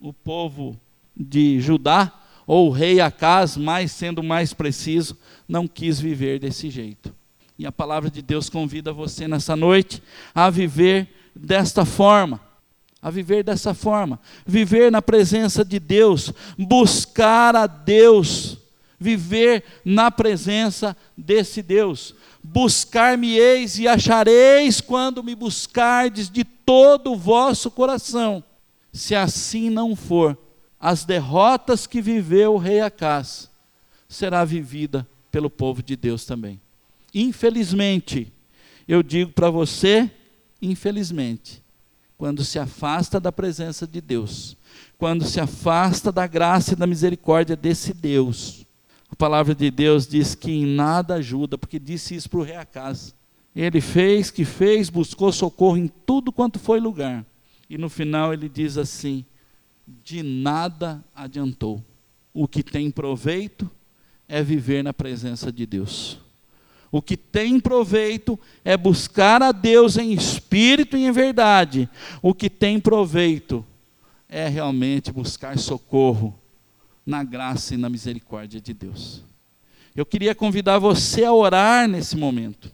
o 0.00 0.12
povo 0.12 0.78
de 1.16 1.60
Judá, 1.60 2.12
ou 2.46 2.68
o 2.68 2.72
rei 2.72 3.00
Acas, 3.00 3.56
mais 3.56 3.92
sendo 3.92 4.22
mais 4.22 4.52
preciso, 4.52 5.16
não 5.46 5.68
quis 5.68 6.00
viver 6.00 6.40
desse 6.40 6.68
jeito. 6.70 7.14
E 7.58 7.66
a 7.66 7.70
palavra 7.70 8.10
de 8.10 8.20
Deus 8.20 8.48
convida 8.48 8.92
você 8.92 9.28
nessa 9.28 9.54
noite 9.54 10.02
a 10.34 10.50
viver 10.50 11.08
desta 11.34 11.84
forma. 11.84 12.40
A 13.02 13.10
viver 13.10 13.42
dessa 13.42 13.74
forma. 13.74 14.20
Viver 14.46 14.90
na 14.90 15.02
presença 15.02 15.64
de 15.64 15.80
Deus. 15.80 16.32
Buscar 16.56 17.56
a 17.56 17.66
Deus. 17.66 18.56
Viver 18.98 19.64
na 19.84 20.10
presença 20.10 20.96
desse 21.18 21.60
Deus. 21.60 22.14
Buscar-me-eis 22.42 23.78
e 23.78 23.88
achareis 23.88 24.80
quando 24.80 25.22
me 25.22 25.34
buscardes 25.34 26.30
de 26.30 26.44
todo 26.44 27.12
o 27.12 27.16
vosso 27.16 27.70
coração. 27.70 28.42
Se 28.92 29.14
assim 29.14 29.68
não 29.68 29.96
for, 29.96 30.38
as 30.78 31.04
derrotas 31.04 31.86
que 31.86 32.00
viveu 32.00 32.54
o 32.54 32.58
rei 32.58 32.80
Acás 32.80 33.50
será 34.08 34.44
vivida 34.44 35.06
pelo 35.30 35.48
povo 35.48 35.82
de 35.82 35.96
Deus 35.96 36.24
também. 36.24 36.60
Infelizmente, 37.14 38.32
eu 38.86 39.02
digo 39.02 39.32
para 39.32 39.48
você, 39.48 40.10
infelizmente, 40.60 41.61
quando 42.22 42.44
se 42.44 42.56
afasta 42.56 43.18
da 43.18 43.32
presença 43.32 43.84
de 43.84 44.00
Deus, 44.00 44.56
quando 44.96 45.24
se 45.24 45.40
afasta 45.40 46.12
da 46.12 46.24
graça 46.24 46.72
e 46.72 46.76
da 46.76 46.86
misericórdia 46.86 47.56
desse 47.56 47.92
Deus, 47.92 48.64
a 49.10 49.16
palavra 49.16 49.56
de 49.56 49.68
Deus 49.72 50.06
diz 50.06 50.32
que 50.32 50.52
em 50.52 50.64
nada 50.64 51.14
ajuda, 51.14 51.58
porque 51.58 51.80
disse 51.80 52.14
isso 52.14 52.30
para 52.30 52.38
o 52.38 52.44
rei 52.44 52.54
Acas. 52.54 53.12
Ele 53.56 53.80
fez, 53.80 54.30
que 54.30 54.44
fez, 54.44 54.88
buscou 54.88 55.32
socorro 55.32 55.76
em 55.76 55.88
tudo 55.88 56.30
quanto 56.30 56.60
foi 56.60 56.78
lugar. 56.78 57.26
E 57.68 57.76
no 57.76 57.90
final 57.90 58.32
ele 58.32 58.48
diz 58.48 58.78
assim: 58.78 59.24
de 60.04 60.22
nada 60.22 61.04
adiantou. 61.12 61.82
O 62.32 62.46
que 62.46 62.62
tem 62.62 62.88
proveito 62.88 63.68
é 64.28 64.44
viver 64.44 64.84
na 64.84 64.94
presença 64.94 65.50
de 65.50 65.66
Deus. 65.66 66.20
O 66.92 67.00
que 67.00 67.16
tem 67.16 67.58
proveito 67.58 68.38
é 68.62 68.76
buscar 68.76 69.42
a 69.42 69.50
Deus 69.50 69.96
em 69.96 70.12
espírito 70.12 70.94
e 70.94 71.06
em 71.06 71.10
verdade. 71.10 71.88
O 72.20 72.34
que 72.34 72.50
tem 72.50 72.78
proveito 72.78 73.64
é 74.28 74.46
realmente 74.46 75.10
buscar 75.10 75.58
socorro 75.58 76.38
na 77.04 77.24
graça 77.24 77.72
e 77.72 77.78
na 77.78 77.88
misericórdia 77.88 78.60
de 78.60 78.74
Deus. 78.74 79.24
Eu 79.96 80.04
queria 80.04 80.34
convidar 80.34 80.78
você 80.78 81.24
a 81.24 81.32
orar 81.32 81.88
nesse 81.88 82.14
momento, 82.14 82.70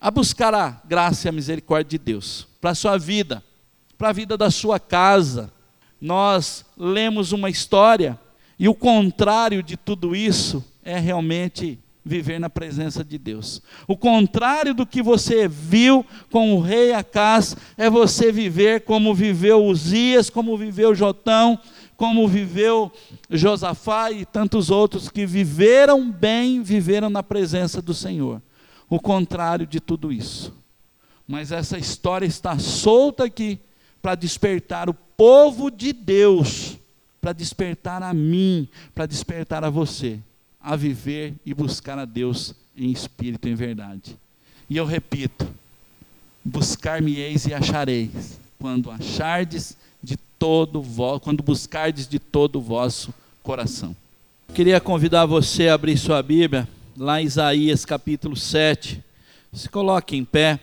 a 0.00 0.10
buscar 0.10 0.52
a 0.52 0.82
graça 0.84 1.26
e 1.26 1.28
a 1.28 1.32
misericórdia 1.32 1.96
de 1.96 2.04
Deus 2.04 2.48
para 2.60 2.70
a 2.70 2.74
sua 2.74 2.98
vida, 2.98 3.40
para 3.96 4.08
a 4.08 4.12
vida 4.12 4.36
da 4.36 4.50
sua 4.50 4.80
casa. 4.80 5.52
Nós 6.00 6.64
lemos 6.76 7.30
uma 7.30 7.48
história 7.48 8.18
e 8.58 8.68
o 8.68 8.74
contrário 8.74 9.62
de 9.62 9.76
tudo 9.76 10.16
isso 10.16 10.64
é 10.82 10.98
realmente 10.98 11.78
viver 12.10 12.40
na 12.40 12.50
presença 12.50 13.04
de 13.04 13.16
Deus. 13.16 13.62
O 13.86 13.96
contrário 13.96 14.74
do 14.74 14.84
que 14.84 15.00
você 15.00 15.46
viu 15.46 16.04
com 16.28 16.52
o 16.52 16.60
rei 16.60 16.92
Acás 16.92 17.56
é 17.78 17.88
você 17.88 18.32
viver 18.32 18.80
como 18.80 19.14
viveu 19.14 19.64
Uzias, 19.64 20.28
como 20.28 20.58
viveu 20.58 20.92
Jotão, 20.92 21.56
como 21.96 22.26
viveu 22.26 22.90
Josafá 23.30 24.10
e 24.10 24.24
tantos 24.24 24.70
outros 24.70 25.08
que 25.08 25.24
viveram 25.24 26.10
bem, 26.10 26.62
viveram 26.62 27.08
na 27.08 27.22
presença 27.22 27.80
do 27.80 27.94
Senhor. 27.94 28.42
O 28.88 28.98
contrário 28.98 29.64
de 29.64 29.78
tudo 29.78 30.12
isso. 30.12 30.52
Mas 31.28 31.52
essa 31.52 31.78
história 31.78 32.26
está 32.26 32.58
solta 32.58 33.26
aqui 33.26 33.60
para 34.02 34.16
despertar 34.16 34.90
o 34.90 34.94
povo 34.94 35.70
de 35.70 35.92
Deus, 35.92 36.76
para 37.20 37.32
despertar 37.32 38.02
a 38.02 38.12
mim, 38.12 38.66
para 38.92 39.06
despertar 39.06 39.62
a 39.62 39.70
você 39.70 40.20
a 40.60 40.76
viver 40.76 41.34
e 41.44 41.54
buscar 41.54 41.98
a 41.98 42.04
Deus 42.04 42.54
em 42.76 42.90
espírito 42.90 43.48
e 43.48 43.52
em 43.52 43.54
verdade. 43.54 44.16
E 44.68 44.76
eu 44.76 44.84
repito: 44.84 45.46
buscar-me-eis 46.44 47.46
e 47.46 47.54
achareis, 47.54 48.38
quando 48.58 48.90
achardes 48.90 49.76
de 50.02 50.16
todo 50.16 50.82
quando 51.20 51.42
buscardes 51.42 52.08
de 52.08 52.18
todo 52.18 52.56
o 52.56 52.62
vosso 52.62 53.12
coração. 53.42 53.94
Queria 54.54 54.80
convidar 54.80 55.26
você 55.26 55.68
a 55.68 55.74
abrir 55.74 55.96
sua 55.96 56.22
Bíblia, 56.22 56.68
lá 56.96 57.20
em 57.20 57.24
Isaías 57.24 57.84
capítulo 57.84 58.36
7. 58.36 59.02
Se 59.52 59.68
coloque 59.68 60.16
em 60.16 60.24
pé. 60.24 60.58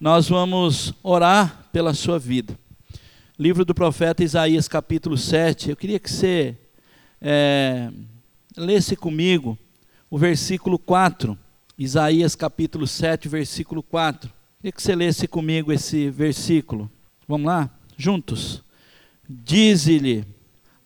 Nós 0.00 0.28
vamos 0.28 0.94
orar 1.02 1.68
pela 1.72 1.92
sua 1.92 2.18
vida. 2.18 2.58
Livro 3.38 3.64
do 3.64 3.74
profeta 3.74 4.24
Isaías 4.24 4.66
capítulo 4.66 5.16
7. 5.16 5.70
Eu 5.70 5.76
queria 5.76 5.98
que 5.98 6.10
você 6.10 6.56
é, 7.20 7.90
lesse 8.56 8.96
comigo 8.96 9.58
o 10.10 10.18
versículo 10.18 10.78
4, 10.78 11.38
Isaías 11.78 12.34
capítulo 12.34 12.86
7, 12.86 13.28
versículo 13.28 13.82
4. 13.82 14.30
Queria 14.58 14.72
que 14.72 14.82
você 14.82 14.94
lesse 14.94 15.28
comigo 15.28 15.72
esse 15.72 16.10
versículo. 16.10 16.90
Vamos 17.28 17.46
lá? 17.46 17.70
Juntos. 17.96 18.62
Dize-lhe: 19.28 20.24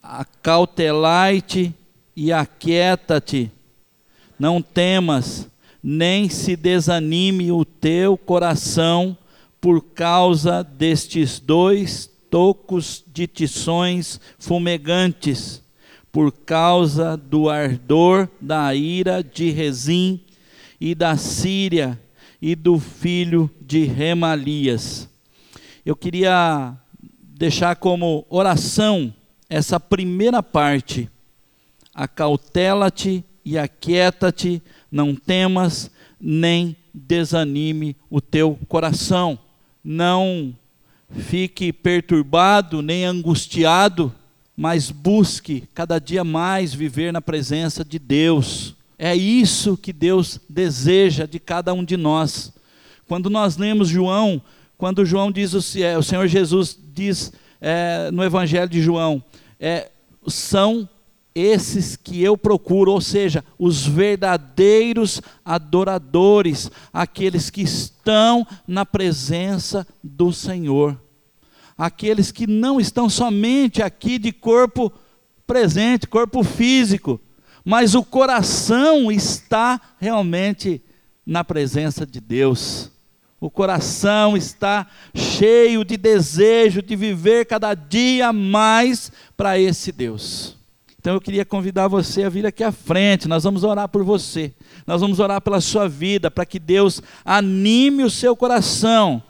acautelai-te 0.02 1.74
e 2.14 2.32
aquieta-te, 2.32 3.50
não 4.38 4.60
temas, 4.62 5.48
nem 5.82 6.28
se 6.28 6.54
desanime 6.54 7.50
o 7.50 7.64
teu 7.64 8.16
coração 8.16 9.16
por 9.60 9.80
causa 9.80 10.62
destes 10.62 11.40
dois 11.40 12.10
tocos 12.30 13.02
de 13.12 13.26
tições 13.26 14.20
fumegantes 14.38 15.63
por 16.14 16.30
causa 16.30 17.16
do 17.16 17.50
ardor 17.50 18.28
da 18.40 18.72
ira 18.72 19.20
de 19.20 19.50
Rezim 19.50 20.20
e 20.80 20.94
da 20.94 21.16
Síria 21.16 22.00
e 22.40 22.54
do 22.54 22.78
filho 22.78 23.50
de 23.60 23.82
Remalias. 23.82 25.08
Eu 25.84 25.96
queria 25.96 26.72
deixar 27.20 27.74
como 27.74 28.24
oração 28.30 29.12
essa 29.50 29.80
primeira 29.80 30.40
parte, 30.40 31.10
acautela-te 31.92 33.24
e 33.44 33.58
aquieta-te, 33.58 34.62
não 34.92 35.16
temas, 35.16 35.90
nem 36.20 36.76
desanime 36.94 37.96
o 38.08 38.20
teu 38.20 38.56
coração. 38.68 39.36
Não 39.82 40.54
fique 41.10 41.72
perturbado 41.72 42.80
nem 42.82 43.04
angustiado, 43.04 44.14
mas 44.56 44.90
busque 44.90 45.68
cada 45.74 45.98
dia 45.98 46.22
mais 46.22 46.72
viver 46.72 47.12
na 47.12 47.20
presença 47.20 47.84
de 47.84 47.98
Deus. 47.98 48.76
É 48.98 49.14
isso 49.14 49.76
que 49.76 49.92
Deus 49.92 50.40
deseja 50.48 51.26
de 51.26 51.40
cada 51.40 51.74
um 51.74 51.84
de 51.84 51.96
nós. 51.96 52.52
Quando 53.06 53.28
nós 53.28 53.56
lemos 53.56 53.88
João, 53.88 54.40
quando 54.78 55.04
João 55.04 55.30
diz, 55.30 55.52
o, 55.52 55.78
é, 55.80 56.00
Senhor 56.02 56.26
Jesus 56.26 56.78
diz 56.94 57.32
é, 57.60 58.10
no 58.12 58.22
Evangelho 58.22 58.68
de 58.68 58.80
João, 58.80 59.22
é, 59.58 59.90
são 60.26 60.88
esses 61.34 61.96
que 61.96 62.22
eu 62.22 62.38
procuro, 62.38 62.92
ou 62.92 63.00
seja, 63.00 63.44
os 63.58 63.84
verdadeiros 63.84 65.20
adoradores, 65.44 66.70
aqueles 66.92 67.50
que 67.50 67.62
estão 67.62 68.46
na 68.66 68.86
presença 68.86 69.86
do 70.02 70.32
Senhor, 70.32 70.96
aqueles 71.76 72.30
que 72.30 72.46
não 72.46 72.80
estão 72.80 73.08
somente 73.08 73.82
aqui 73.82 74.18
de 74.18 74.32
corpo 74.32 74.92
presente, 75.46 76.06
corpo 76.06 76.42
físico, 76.42 77.20
mas 77.64 77.94
o 77.94 78.02
coração 78.02 79.10
está 79.10 79.80
realmente 79.98 80.82
na 81.26 81.42
presença 81.42 82.06
de 82.06 82.20
Deus. 82.20 82.90
O 83.40 83.50
coração 83.50 84.36
está 84.36 84.86
cheio 85.14 85.84
de 85.84 85.96
desejo 85.96 86.80
de 86.80 86.96
viver 86.96 87.46
cada 87.46 87.74
dia 87.74 88.32
mais 88.32 89.12
para 89.36 89.58
esse 89.58 89.92
Deus. 89.92 90.56
Então 90.98 91.12
eu 91.12 91.20
queria 91.20 91.44
convidar 91.44 91.86
você 91.86 92.22
a 92.22 92.30
vir 92.30 92.46
aqui 92.46 92.64
à 92.64 92.72
frente, 92.72 93.28
nós 93.28 93.44
vamos 93.44 93.62
orar 93.62 93.86
por 93.88 94.02
você, 94.02 94.54
nós 94.86 95.02
vamos 95.02 95.20
orar 95.20 95.38
pela 95.42 95.60
sua 95.60 95.86
vida, 95.86 96.30
para 96.30 96.46
que 96.46 96.58
Deus 96.58 97.02
anime 97.22 98.04
o 98.04 98.10
seu 98.10 98.34
coração, 98.34 99.22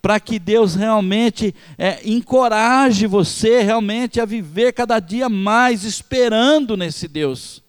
para 0.00 0.20
que 0.20 0.38
Deus 0.38 0.74
realmente 0.74 1.54
é, 1.76 2.00
encoraje 2.04 3.06
você 3.06 3.62
realmente 3.62 4.20
a 4.20 4.24
viver 4.24 4.72
cada 4.72 5.00
dia 5.00 5.28
mais 5.28 5.84
esperando 5.84 6.76
nesse 6.76 7.08
Deus, 7.08 7.62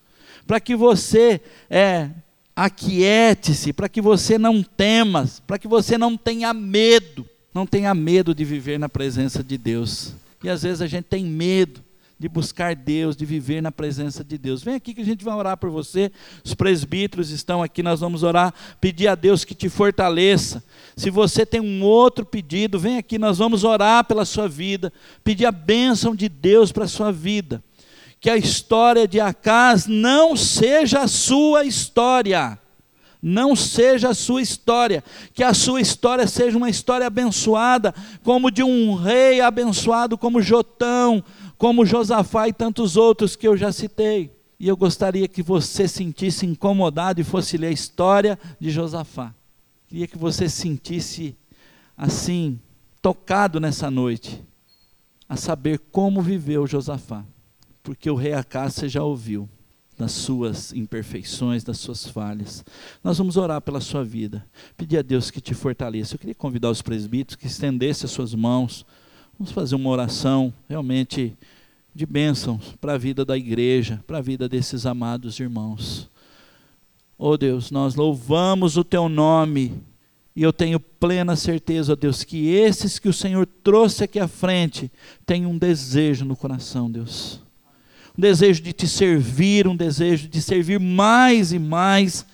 para 0.46 0.60
que 0.60 0.76
você 0.76 1.42
é, 1.70 2.10
aquiete-se, 2.56 3.74
para 3.74 3.90
que 3.90 4.02
você 4.02 4.38
não 4.38 4.62
tema, 4.62 5.28
para 5.48 5.58
que 5.58 5.68
você 5.68 5.98
não 5.98 6.16
tenha 6.18 6.54
medo, 6.54 7.26
não 7.54 7.66
tenha 7.66 7.94
medo 7.94 8.34
de 8.36 8.46
viver 8.46 8.78
na 8.78 8.90
presença 8.90 9.44
de 9.44 9.58
Deus. 9.58 10.14
E 10.44 10.50
às 10.50 10.64
vezes 10.64 10.82
a 10.82 10.88
gente 10.88 11.06
tem 11.06 11.26
medo 11.26 11.84
de 12.20 12.28
buscar 12.28 12.76
Deus, 12.76 13.16
de 13.16 13.26
viver 13.26 13.62
na 13.62 13.72
presença 13.72 14.26
de 14.26 14.38
Deus. 14.38 14.62
Vem 14.62 14.76
aqui 14.76 14.94
que 14.94 15.00
a 15.00 15.06
gente 15.06 15.24
vai 15.24 15.34
orar 15.34 15.56
por 15.56 15.70
você. 15.70 16.12
Os 16.44 16.54
presbíteros 16.54 17.30
estão 17.30 17.64
aqui, 17.64 17.82
nós 17.82 18.02
vamos 18.02 18.24
orar, 18.24 18.54
pedir 18.82 19.08
a 19.08 19.16
Deus 19.16 19.46
que 19.46 19.56
te 19.56 19.70
fortaleça. 19.70 20.62
Se 20.98 21.10
você 21.10 21.46
tem 21.46 21.62
um 21.62 21.82
outro 21.82 22.26
pedido, 22.26 22.78
vem 22.78 22.98
aqui, 22.98 23.18
nós 23.18 23.38
vamos 23.38 23.64
orar 23.64 24.04
pela 24.04 24.26
sua 24.26 24.50
vida, 24.50 24.92
pedir 25.24 25.46
a 25.46 25.52
bênção 25.52 26.14
de 26.14 26.28
Deus 26.28 26.74
para 26.74 26.84
a 26.84 26.90
sua 26.90 27.10
vida. 27.10 27.64
Que 28.20 28.30
a 28.30 28.36
história 28.36 29.08
de 29.08 29.22
Acas 29.22 29.88
não 29.88 30.36
seja 30.36 31.00
a 31.00 31.08
sua 31.08 31.64
história. 31.64 32.60
Não 33.22 33.54
seja 33.54 34.10
a 34.10 34.14
sua 34.14 34.42
história, 34.42 35.04
que 35.34 35.44
a 35.44 35.54
sua 35.54 35.82
história 35.82 36.26
seja 36.26 36.58
uma 36.58 36.70
história 36.70 37.06
abençoada, 37.06 37.94
como 38.24 38.50
de 38.50 38.64
um 38.64 38.96
rei 38.96 39.42
abençoado 39.42 40.18
como 40.18 40.42
Jotão, 40.42 41.22
como 41.60 41.86
Josafá 41.86 42.48
e 42.48 42.54
tantos 42.54 42.96
outros 42.96 43.36
que 43.36 43.46
eu 43.46 43.58
já 43.58 43.70
citei. 43.72 44.34
E 44.58 44.68
eu 44.68 44.78
gostaria 44.78 45.28
que 45.28 45.44
você 45.44 45.90
sentisse 45.90 46.46
incomodado 46.46 47.20
e 47.20 47.24
fosse 47.24 47.58
ler 47.58 47.68
a 47.68 47.72
história 47.72 48.40
de 48.58 48.72
Josafá. 48.72 49.36
Queria 49.88 50.08
que 50.08 50.18
você 50.18 50.48
sentisse 50.48 51.36
assim, 51.98 52.58
tocado 53.02 53.60
nessa 53.60 53.92
noite, 53.92 54.42
a 55.28 55.36
saber 55.36 55.80
como 55.92 56.22
viveu 56.22 56.66
Josafá. 56.66 57.26
Porque 57.84 58.10
o 58.10 58.16
rei 58.16 58.34
Acá 58.34 58.70
você 58.70 58.88
já 58.88 59.04
ouviu 59.04 59.48
das 59.98 60.14
suas 60.14 60.72
imperfeições, 60.72 61.62
das 61.62 61.78
suas 61.78 62.08
falhas. 62.08 62.64
Nós 63.04 63.18
vamos 63.18 63.36
orar 63.36 63.60
pela 63.60 63.82
sua 63.82 64.06
vida, 64.06 64.46
pedir 64.78 64.98
a 64.98 65.02
Deus 65.02 65.30
que 65.30 65.42
te 65.42 65.54
fortaleça. 65.54 66.16
Eu 66.16 66.20
queria 66.20 66.36
convidar 66.36 66.70
os 66.70 66.82
presbíteros 66.82 67.36
que 67.36 67.48
estendessem 67.48 68.06
as 68.06 68.12
suas 68.12 68.34
mãos 68.34 68.86
Vamos 69.40 69.54
fazer 69.54 69.76
uma 69.76 69.90
oração 69.90 70.54
realmente 70.68 71.34
de 71.96 72.06
bênçãos 72.06 72.76
para 72.82 72.96
a 72.96 72.98
vida 72.98 73.24
da 73.24 73.38
igreja, 73.38 74.04
para 74.06 74.18
a 74.18 74.22
vida 74.22 74.50
desses 74.50 74.86
amados 74.86 75.40
irmãos. 75.40 76.10
Oh 77.18 77.38
Deus, 77.38 77.72
nós 77.72 77.96
louvamos 77.96 78.76
o 78.76 78.84
teu 78.84 79.08
nome 79.08 79.82
e 80.36 80.44
eu 80.44 80.52
tenho 80.52 80.78
plena 80.78 81.38
certeza, 81.38 81.96
Deus, 81.96 82.26
que 82.26 82.50
esses 82.50 83.00
que 83.00 83.08
o 83.08 83.14
Senhor 83.14 83.46
trouxe 83.64 84.04
aqui 84.04 84.20
à 84.20 84.28
frente 84.28 84.92
têm 85.26 85.46
um 85.46 85.58
desejo 85.58 86.26
no 86.26 86.36
coração, 86.36 86.92
Deus. 86.92 87.42
Um 88.18 88.22
desejo 88.22 88.62
de 88.62 88.74
te 88.74 88.90
servir, 88.90 89.70
um 89.70 89.76
desejo 89.76 90.28
de 90.28 90.42
servir 90.42 90.82
mais 90.82 91.54
e 91.54 91.60
mais, 91.60 92.26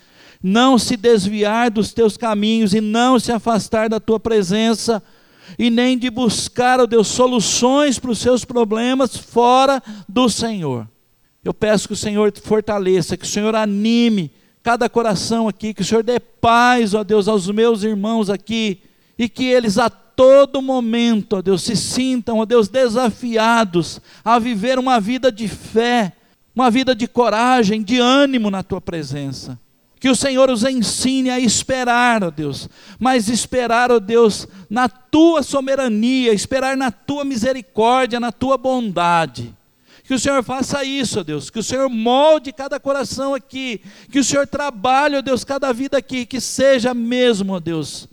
não 0.41 0.75
se 0.79 0.97
desviar 0.97 1.69
dos 1.69 1.93
teus 1.93 2.17
caminhos 2.17 2.73
e 2.73 2.81
não 2.81 3.19
se 3.19 3.31
afastar 3.31 3.89
da 3.89 3.99
tua 3.99 4.19
presença 4.19 5.03
e 5.57 5.69
nem 5.69 5.97
de 5.97 6.09
buscar, 6.09 6.79
ó 6.79 6.85
Deus, 6.85 7.07
soluções 7.07 7.99
para 7.99 8.11
os 8.11 8.19
seus 8.19 8.43
problemas 8.43 9.15
fora 9.15 9.81
do 10.07 10.29
Senhor. 10.29 10.87
Eu 11.43 11.53
peço 11.53 11.87
que 11.87 11.93
o 11.93 11.97
Senhor 11.97 12.33
fortaleça, 12.41 13.15
que 13.15 13.25
o 13.25 13.27
Senhor 13.27 13.55
anime 13.55 14.31
cada 14.63 14.89
coração 14.89 15.47
aqui, 15.47 15.73
que 15.73 15.83
o 15.83 15.85
Senhor 15.85 16.03
dê 16.03 16.19
paz, 16.19 16.95
ó 16.95 17.03
Deus, 17.03 17.27
aos 17.27 17.47
meus 17.51 17.83
irmãos 17.83 18.31
aqui, 18.31 18.81
e 19.17 19.29
que 19.29 19.45
eles 19.45 19.77
a 19.77 19.89
todo 19.89 20.61
momento, 20.61 21.37
ó 21.37 21.41
Deus, 21.41 21.61
se 21.61 21.75
sintam, 21.75 22.39
ó 22.39 22.45
Deus, 22.45 22.67
desafiados 22.67 24.01
a 24.23 24.39
viver 24.39 24.79
uma 24.79 24.99
vida 24.99 25.31
de 25.31 25.47
fé, 25.47 26.13
uma 26.55 26.71
vida 26.71 26.95
de 26.95 27.07
coragem, 27.07 27.83
de 27.83 27.99
ânimo 27.99 28.49
na 28.49 28.63
tua 28.63 28.81
presença. 28.81 29.59
Que 29.99 30.09
o 30.09 30.15
Senhor 30.15 30.49
os 30.49 30.63
ensine 30.63 31.29
a 31.29 31.39
esperar, 31.39 32.23
ó 32.23 32.29
Deus, 32.29 32.69
mas 32.99 33.29
esperar, 33.29 33.91
ó 33.91 33.99
Deus, 33.99 34.47
na 34.69 34.89
tua 34.89 35.41
soberania, 35.41 36.33
esperar 36.33 36.75
na 36.75 36.91
tua 36.91 37.23
misericórdia, 37.23 38.19
na 38.19 38.31
tua 38.31 38.57
bondade. 38.57 39.53
Que 40.03 40.13
o 40.13 40.19
Senhor 40.19 40.43
faça 40.43 40.83
isso, 40.83 41.21
ó 41.21 41.23
Deus, 41.23 41.49
que 41.49 41.57
o 41.57 41.63
Senhor 41.63 41.89
molde 41.89 42.51
cada 42.51 42.79
coração 42.79 43.33
aqui, 43.33 43.81
que 44.11 44.19
o 44.19 44.23
Senhor 44.23 44.45
trabalhe, 44.45 45.17
ó 45.17 45.21
Deus, 45.21 45.43
cada 45.43 45.73
vida 45.73 45.97
aqui, 45.97 46.25
que 46.25 46.39
seja 46.39 46.93
mesmo, 46.93 47.53
ó 47.53 47.59
Deus, 47.59 48.07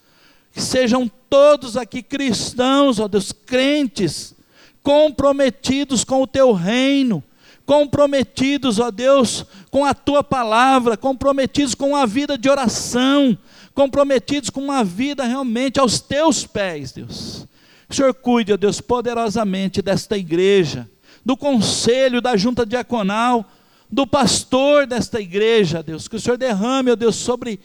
que 0.55 0.63
sejam 0.63 1.11
todos 1.29 1.77
aqui 1.77 2.03
cristãos, 2.03 2.99
ó 2.99 3.09
Deus, 3.09 3.33
crentes, 3.33 4.35
comprometidos 4.83 6.03
com 6.05 6.23
o 6.23 6.27
teu 6.27 6.53
reino, 6.53 7.23
comprometidos, 7.65 8.79
ó 8.79 8.91
Deus, 8.91 9.47
com 9.71 9.85
a 9.85 9.95
tua 9.95 10.23
palavra, 10.23 10.97
comprometidos 10.97 11.75
com 11.75 11.95
a 11.95 12.07
vida 12.07 12.37
de 12.37 12.49
oração, 12.49 13.37
comprometidos 13.75 14.51
com 14.51 14.63
uma 14.63 14.85
vida 14.85 15.25
realmente 15.25 15.81
aos 15.81 16.01
teus 16.01 16.47
pés, 16.47 16.93
Deus. 16.93 17.47
O 17.89 17.95
Senhor 17.95 18.15
cuide, 18.15 18.53
ó 18.53 18.57
Deus, 18.57 18.81
poderosamente 18.81 19.83
desta 19.83 20.17
igreja, 20.17 20.89
do 21.25 21.37
conselho, 21.37 22.21
da 22.21 22.37
junta 22.37 22.67
diaconal, 22.67 23.47
do 23.91 24.07
pastor 24.07 24.87
desta 24.87 25.21
igreja, 25.21 25.83
Deus. 25.83 26.09
Que 26.09 26.17
o 26.17 26.21
Senhor 26.21 26.39
derrame, 26.39 26.91
ó 26.91 26.97
Deus, 26.97 27.17
sobre 27.17 27.61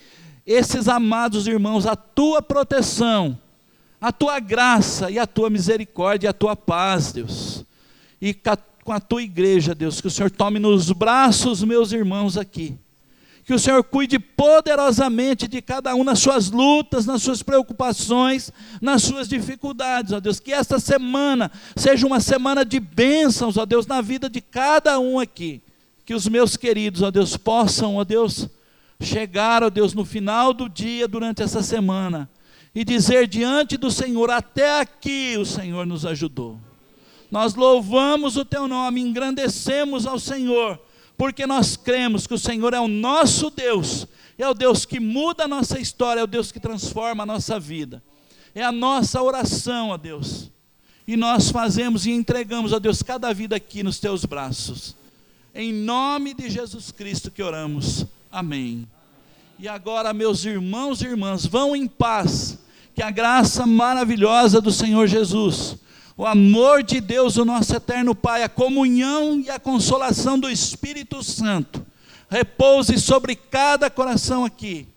esses 0.46 0.88
amados 0.88 1.48
irmãos 1.48 1.86
a 1.86 1.96
tua 1.96 2.42
proteção, 2.42 3.38
a 4.00 4.12
tua 4.12 4.40
graça 4.40 5.10
e 5.10 5.18
a 5.18 5.26
tua 5.26 5.50
misericórdia 5.50 6.28
e 6.28 6.30
a 6.30 6.34
tua 6.34 6.56
paz, 6.56 7.12
Deus. 7.12 7.66
E 8.22 8.34
com 8.88 8.94
a 8.94 9.02
tua 9.02 9.22
igreja, 9.22 9.76
Deus, 9.76 10.00
que 10.00 10.08
o 10.08 10.10
Senhor 10.10 10.32
tome 10.32 10.60
nos 10.60 10.94
braços 10.94 11.62
meus 11.62 11.92
irmãos 11.92 12.38
aqui. 12.38 12.74
Que 13.44 13.54
o 13.54 13.60
Senhor 13.60 13.84
cuide 13.84 14.18
poderosamente 14.18 15.46
de 15.46 15.62
cada 15.62 15.94
um 15.94 16.06
nas 16.06 16.20
suas 16.20 16.50
lutas, 16.50 17.06
nas 17.06 17.22
suas 17.22 17.44
preocupações, 17.44 18.50
nas 18.82 19.04
suas 19.04 19.28
dificuldades, 19.28 20.14
ó 20.14 20.22
Deus. 20.22 20.40
Que 20.40 20.54
esta 20.54 20.80
semana 20.80 21.52
seja 21.76 22.08
uma 22.08 22.22
semana 22.22 22.64
de 22.64 22.80
bênçãos, 22.80 23.58
ó 23.58 23.66
Deus, 23.66 23.86
na 23.86 24.00
vida 24.00 24.30
de 24.30 24.40
cada 24.40 24.98
um 25.02 25.20
aqui. 25.20 25.62
Que 26.06 26.14
os 26.14 26.26
meus 26.26 26.56
queridos, 26.56 27.02
ó 27.02 27.12
Deus, 27.12 27.36
possam, 27.36 27.98
ó 27.98 28.06
Deus, 28.06 28.48
chegar, 29.02 29.64
ó 29.64 29.70
Deus, 29.70 29.94
no 29.94 30.06
final 30.06 30.54
do 30.54 30.70
dia, 30.70 31.10
durante 31.10 31.44
essa 31.44 31.62
semana, 31.62 32.30
e 32.74 32.86
dizer 32.86 33.28
diante 33.28 33.76
do 33.76 33.92
Senhor: 33.92 34.32
até 34.32 34.80
aqui 34.80 35.36
o 35.38 35.46
Senhor 35.46 35.86
nos 35.86 36.06
ajudou. 36.06 36.58
Nós 37.30 37.56
louvamos 37.56 38.38
o 38.38 38.46
teu 38.46 38.68
nome, 38.68 39.02
engrandecemos 39.02 40.06
ao 40.06 40.18
Senhor, 40.18 40.80
porque 41.18 41.46
nós 41.46 41.76
cremos 41.76 42.26
que 42.26 42.34
o 42.34 42.40
Senhor 42.40 42.74
é 42.74 42.80
o 42.80 42.88
nosso 42.88 43.50
Deus, 43.50 44.08
é 44.38 44.48
o 44.48 44.54
Deus 44.54 44.86
que 44.86 45.00
muda 45.00 45.44
a 45.46 45.48
nossa 45.48 45.80
história, 45.80 46.22
é 46.22 46.24
o 46.24 46.28
Deus 46.28 46.52
que 46.52 46.60
transforma 46.60 47.24
a 47.24 47.26
nossa 47.26 47.60
vida. 47.60 48.02
É 48.54 48.64
a 48.64 48.72
nossa 48.72 49.22
oração, 49.22 49.90
ó 49.90 49.98
Deus. 49.98 50.52
E 51.08 51.16
nós 51.16 51.52
fazemos 51.52 52.06
e 52.06 52.12
entregamos, 52.12 52.74
ó 52.74 52.80
Deus, 52.80 53.04
cada 53.04 53.32
vida 53.34 53.56
aqui 53.56 53.84
nos 53.84 54.00
teus 54.00 54.26
braços. 54.26 54.96
Em 55.54 55.72
nome 55.72 56.34
de 56.34 56.50
Jesus 56.50 56.92
Cristo 56.92 57.32
que 57.32 57.42
oramos. 57.42 58.06
Amém. 58.32 58.88
E 59.60 59.68
agora, 59.68 60.14
meus 60.14 60.46
irmãos 60.46 61.02
e 61.02 61.06
irmãs, 61.06 61.46
vão 61.46 61.76
em 61.76 61.88
paz. 61.88 62.60
Que 62.94 63.02
a 63.02 63.12
graça 63.12 63.66
maravilhosa 63.66 64.60
do 64.60 64.72
Senhor 64.72 65.08
Jesus, 65.08 65.78
o 66.18 66.26
amor 66.26 66.82
de 66.82 67.00
Deus, 67.00 67.38
o 67.38 67.46
nosso 67.46 67.76
eterno 67.76 68.16
Pai, 68.16 68.44
a 68.44 68.50
comunhão 68.50 69.40
e 69.40 69.50
a 69.50 69.60
consolação 69.60 70.40
do 70.40 70.50
Espírito 70.50 71.24
Santo, 71.24 71.86
repouse 72.30 73.00
sobre 73.00 73.36
cada 73.36 73.90
coração 73.90 74.44
aqui 74.44 74.88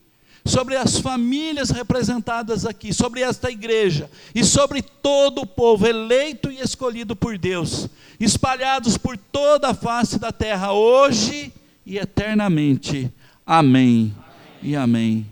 sobre 0.45 0.77
as 0.77 0.99
famílias 0.99 1.71
representadas 1.71 2.65
aqui, 2.65 2.93
sobre 2.93 3.21
esta 3.21 3.51
igreja 3.51 4.11
e 4.35 4.45
sobre 4.45 4.83
todo 4.83 5.43
o 5.43 5.47
povo 5.47 5.87
eleito 5.87 6.51
e 6.51 6.61
escolhido 6.61 7.15
por 7.15 7.37
Deus, 7.39 7.89
espalhados 8.19 8.97
por 8.97 9.17
toda 9.17 9.69
a 9.69 9.75
face 9.75 10.19
da 10.19 10.33
terra, 10.33 10.73
hoje 10.73 11.53
e 11.85 11.99
eternamente. 11.99 13.11
Amém, 13.47 14.15
amém. 14.17 14.17
e 14.63 14.77
amém. 14.77 15.27